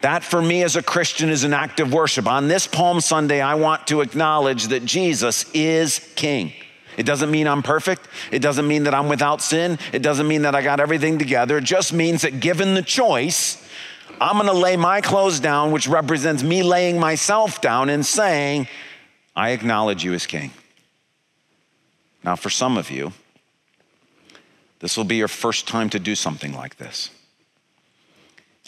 That 0.00 0.24
for 0.24 0.42
me 0.42 0.64
as 0.64 0.74
a 0.74 0.82
Christian 0.82 1.28
is 1.28 1.44
an 1.44 1.54
act 1.54 1.78
of 1.78 1.92
worship. 1.92 2.26
On 2.26 2.48
this 2.48 2.66
Palm 2.66 3.00
Sunday, 3.00 3.40
I 3.40 3.54
want 3.54 3.86
to 3.86 4.00
acknowledge 4.00 4.66
that 4.66 4.84
Jesus 4.84 5.48
is 5.54 6.00
King. 6.16 6.54
It 7.00 7.06
doesn't 7.06 7.30
mean 7.30 7.48
I'm 7.48 7.62
perfect. 7.62 8.06
It 8.30 8.40
doesn't 8.40 8.68
mean 8.68 8.84
that 8.84 8.92
I'm 8.92 9.08
without 9.08 9.40
sin. 9.40 9.78
It 9.90 10.02
doesn't 10.02 10.28
mean 10.28 10.42
that 10.42 10.54
I 10.54 10.60
got 10.60 10.80
everything 10.80 11.18
together. 11.18 11.56
It 11.56 11.64
just 11.64 11.94
means 11.94 12.20
that 12.20 12.40
given 12.40 12.74
the 12.74 12.82
choice, 12.82 13.66
I'm 14.20 14.36
gonna 14.36 14.52
lay 14.52 14.76
my 14.76 15.00
clothes 15.00 15.40
down, 15.40 15.72
which 15.72 15.88
represents 15.88 16.42
me 16.42 16.62
laying 16.62 17.00
myself 17.00 17.62
down 17.62 17.88
and 17.88 18.04
saying, 18.04 18.68
I 19.34 19.52
acknowledge 19.52 20.04
you 20.04 20.12
as 20.12 20.26
king. 20.26 20.50
Now, 22.22 22.36
for 22.36 22.50
some 22.50 22.76
of 22.76 22.90
you, 22.90 23.14
this 24.80 24.98
will 24.98 25.04
be 25.04 25.16
your 25.16 25.28
first 25.28 25.66
time 25.66 25.88
to 25.90 25.98
do 25.98 26.14
something 26.14 26.52
like 26.52 26.76
this. 26.76 27.08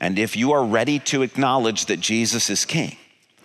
And 0.00 0.18
if 0.18 0.38
you 0.38 0.52
are 0.52 0.64
ready 0.64 1.00
to 1.00 1.20
acknowledge 1.20 1.84
that 1.84 2.00
Jesus 2.00 2.48
is 2.48 2.64
king, 2.64 2.96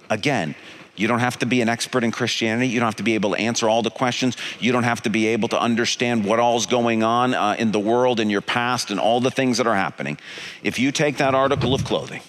again, 0.10 0.56
you 0.97 1.07
don't 1.07 1.19
have 1.19 1.38
to 1.39 1.45
be 1.45 1.62
an 1.62 1.69
expert 1.69 2.03
in 2.03 2.12
Christianity. 2.12 2.67
You 2.67 2.79
don't 2.79 2.88
have 2.88 2.95
to 2.95 3.03
be 3.03 3.13
able 3.13 3.29
to 3.29 3.38
answer 3.38 3.69
all 3.69 3.83
the 3.83 3.91
questions. 3.91 4.36
You 4.60 4.71
don't 4.71 4.83
have 4.83 5.03
to 5.03 5.12
be 5.12 5.27
able 5.27 5.47
to 5.49 5.62
understand 5.62 6.25
what 6.25 6.39
all's 6.39 6.65
going 6.65 7.03
on 7.03 7.36
uh, 7.36 7.55
in 7.57 7.71
the 7.71 7.79
world, 7.79 8.19
in 8.19 8.31
your 8.31 8.41
past, 8.41 8.89
and 8.89 8.99
all 8.99 9.21
the 9.21 9.29
things 9.29 9.60
that 9.60 9.67
are 9.67 9.75
happening. 9.75 10.17
If 10.63 10.79
you 10.79 10.91
take 10.91 11.17
that 11.17 11.36
article 11.36 11.75
of 11.75 11.86
clothing, 11.86 12.21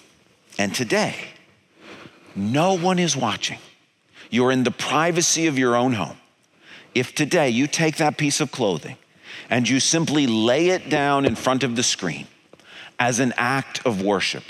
and 0.59 0.73
today, 0.73 1.15
no 2.35 2.77
one 2.77 2.99
is 2.99 3.17
watching, 3.17 3.57
you're 4.29 4.51
in 4.51 4.63
the 4.63 4.71
privacy 4.71 5.47
of 5.47 5.57
your 5.57 5.75
own 5.75 5.93
home. 5.93 6.17
If 6.93 7.15
today 7.15 7.49
you 7.49 7.65
take 7.65 7.97
that 7.97 8.17
piece 8.17 8.39
of 8.39 8.51
clothing 8.51 8.97
and 9.49 9.67
you 9.67 9.79
simply 9.79 10.27
lay 10.27 10.69
it 10.69 10.89
down 10.89 11.25
in 11.25 11.35
front 11.35 11.63
of 11.63 11.75
the 11.75 11.83
screen 11.83 12.27
as 12.99 13.19
an 13.19 13.33
act 13.35 13.83
of 13.85 14.03
worship, 14.03 14.43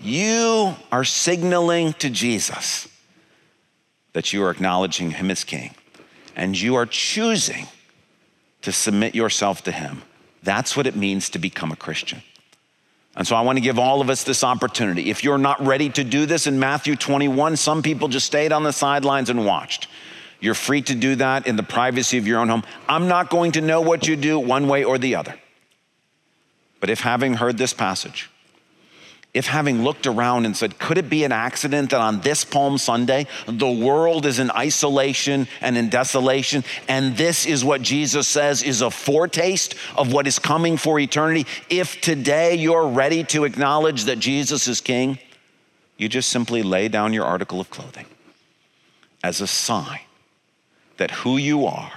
you 0.00 0.76
are 0.90 1.04
signaling 1.04 1.92
to 1.94 2.08
Jesus 2.08 2.88
that 4.12 4.32
you 4.32 4.42
are 4.42 4.50
acknowledging 4.50 5.12
him 5.12 5.30
as 5.30 5.44
king 5.44 5.74
and 6.36 6.58
you 6.58 6.74
are 6.74 6.86
choosing 6.86 7.66
to 8.62 8.72
submit 8.72 9.14
yourself 9.14 9.62
to 9.64 9.72
him. 9.72 10.02
That's 10.42 10.76
what 10.76 10.86
it 10.86 10.96
means 10.96 11.30
to 11.30 11.38
become 11.38 11.70
a 11.72 11.76
Christian. 11.76 12.22
And 13.16 13.26
so 13.26 13.36
I 13.36 13.40
want 13.40 13.56
to 13.56 13.60
give 13.60 13.78
all 13.78 14.00
of 14.00 14.08
us 14.08 14.24
this 14.24 14.44
opportunity. 14.44 15.10
If 15.10 15.24
you're 15.24 15.38
not 15.38 15.60
ready 15.64 15.90
to 15.90 16.04
do 16.04 16.26
this 16.26 16.46
in 16.46 16.58
Matthew 16.58 16.96
21, 16.96 17.56
some 17.56 17.82
people 17.82 18.08
just 18.08 18.26
stayed 18.26 18.52
on 18.52 18.62
the 18.62 18.72
sidelines 18.72 19.30
and 19.30 19.44
watched. 19.44 19.88
You're 20.40 20.54
free 20.54 20.80
to 20.82 20.94
do 20.94 21.16
that 21.16 21.46
in 21.46 21.56
the 21.56 21.62
privacy 21.62 22.16
of 22.16 22.26
your 22.26 22.38
own 22.38 22.48
home. 22.48 22.62
I'm 22.88 23.08
not 23.08 23.28
going 23.28 23.52
to 23.52 23.60
know 23.60 23.80
what 23.80 24.06
you 24.06 24.16
do 24.16 24.38
one 24.38 24.68
way 24.68 24.84
or 24.84 24.96
the 24.96 25.16
other. 25.16 25.34
But 26.78 26.88
if 26.88 27.00
having 27.00 27.34
heard 27.34 27.58
this 27.58 27.74
passage, 27.74 28.30
if 29.32 29.46
having 29.46 29.84
looked 29.84 30.06
around 30.06 30.44
and 30.44 30.56
said, 30.56 30.78
could 30.78 30.98
it 30.98 31.08
be 31.08 31.22
an 31.22 31.30
accident 31.30 31.90
that 31.90 32.00
on 32.00 32.20
this 32.20 32.44
Palm 32.44 32.78
Sunday, 32.78 33.28
the 33.46 33.70
world 33.70 34.26
is 34.26 34.40
in 34.40 34.50
isolation 34.50 35.46
and 35.60 35.76
in 35.76 35.88
desolation, 35.88 36.64
and 36.88 37.16
this 37.16 37.46
is 37.46 37.64
what 37.64 37.80
Jesus 37.80 38.26
says 38.26 38.62
is 38.62 38.80
a 38.80 38.90
foretaste 38.90 39.76
of 39.96 40.12
what 40.12 40.26
is 40.26 40.40
coming 40.40 40.76
for 40.76 40.98
eternity? 40.98 41.46
If 41.68 42.00
today 42.00 42.56
you're 42.56 42.88
ready 42.88 43.22
to 43.24 43.44
acknowledge 43.44 44.04
that 44.04 44.18
Jesus 44.18 44.66
is 44.66 44.80
King, 44.80 45.18
you 45.96 46.08
just 46.08 46.30
simply 46.30 46.62
lay 46.62 46.88
down 46.88 47.12
your 47.12 47.24
article 47.24 47.60
of 47.60 47.70
clothing 47.70 48.06
as 49.22 49.40
a 49.40 49.46
sign 49.46 50.00
that 50.96 51.10
who 51.12 51.36
you 51.36 51.66
are, 51.66 51.92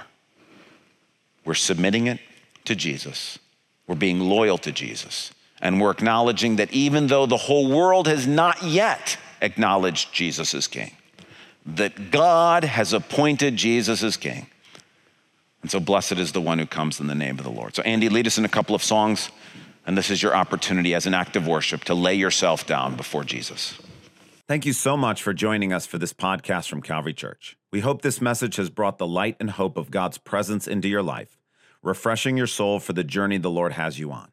we're 1.44 1.54
submitting 1.54 2.06
it 2.06 2.20
to 2.64 2.76
Jesus, 2.76 3.40
we're 3.88 3.96
being 3.96 4.20
loyal 4.20 4.56
to 4.58 4.70
Jesus 4.70 5.32
and 5.64 5.80
we're 5.80 5.90
acknowledging 5.90 6.56
that 6.56 6.70
even 6.72 7.06
though 7.06 7.24
the 7.24 7.38
whole 7.38 7.68
world 7.68 8.06
has 8.06 8.26
not 8.26 8.62
yet 8.62 9.16
acknowledged 9.40 10.12
Jesus 10.12 10.54
as 10.54 10.68
king, 10.68 10.92
that 11.64 12.10
God 12.10 12.64
has 12.64 12.92
appointed 12.92 13.56
Jesus 13.56 14.02
as 14.02 14.18
king. 14.18 14.46
And 15.62 15.70
so 15.70 15.80
blessed 15.80 16.12
is 16.12 16.32
the 16.32 16.40
one 16.42 16.58
who 16.58 16.66
comes 16.66 17.00
in 17.00 17.06
the 17.06 17.14
name 17.14 17.38
of 17.38 17.44
the 17.44 17.50
Lord. 17.50 17.74
So, 17.74 17.82
Andy, 17.82 18.10
lead 18.10 18.26
us 18.26 18.36
in 18.36 18.44
a 18.44 18.48
couple 18.48 18.74
of 18.74 18.82
songs. 18.82 19.30
And 19.86 19.96
this 19.96 20.10
is 20.10 20.22
your 20.22 20.36
opportunity 20.36 20.94
as 20.94 21.06
an 21.06 21.14
act 21.14 21.34
of 21.34 21.46
worship 21.46 21.84
to 21.84 21.94
lay 21.94 22.14
yourself 22.14 22.66
down 22.66 22.94
before 22.96 23.24
Jesus. 23.24 23.78
Thank 24.46 24.66
you 24.66 24.74
so 24.74 24.94
much 24.98 25.22
for 25.22 25.32
joining 25.32 25.72
us 25.72 25.86
for 25.86 25.96
this 25.96 26.12
podcast 26.12 26.68
from 26.68 26.82
Calvary 26.82 27.14
Church. 27.14 27.56
We 27.72 27.80
hope 27.80 28.02
this 28.02 28.20
message 28.20 28.56
has 28.56 28.68
brought 28.68 28.98
the 28.98 29.06
light 29.06 29.36
and 29.40 29.50
hope 29.50 29.78
of 29.78 29.90
God's 29.90 30.18
presence 30.18 30.68
into 30.68 30.88
your 30.88 31.02
life, 31.02 31.38
refreshing 31.82 32.36
your 32.36 32.46
soul 32.46 32.78
for 32.78 32.92
the 32.92 33.04
journey 33.04 33.38
the 33.38 33.50
Lord 33.50 33.72
has 33.72 33.98
you 33.98 34.12
on. 34.12 34.28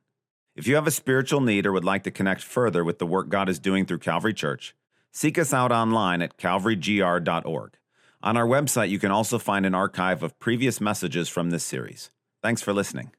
If 0.56 0.68
you 0.68 0.76
have 0.76 0.88
a 0.88 0.92
spiritual 0.92 1.40
need 1.40 1.66
or 1.66 1.72
would 1.72 1.86
like 1.86 2.04
to 2.04 2.12
connect 2.12 2.42
further 2.44 2.84
with 2.84 3.00
the 3.00 3.06
work 3.06 3.30
God 3.30 3.48
is 3.48 3.58
doing 3.58 3.86
through 3.86 4.00
Calvary 4.00 4.34
Church, 4.34 4.76
seek 5.12 5.38
us 5.38 5.54
out 5.54 5.72
online 5.72 6.22
at 6.22 6.38
calvarygr.org. 6.38 7.78
On 8.24 8.38
our 8.38 8.46
website, 8.46 8.90
you 8.90 9.00
can 9.00 9.12
also 9.12 9.40
find 9.40 9.66
an 9.66 9.74
archive 9.74 10.22
of 10.22 10.38
previous 10.40 10.82
messages 10.82 11.30
from 11.30 11.50
this 11.50 11.64
series. 11.64 12.12
Thanks 12.44 12.62
for 12.62 12.74
listening. 12.74 13.12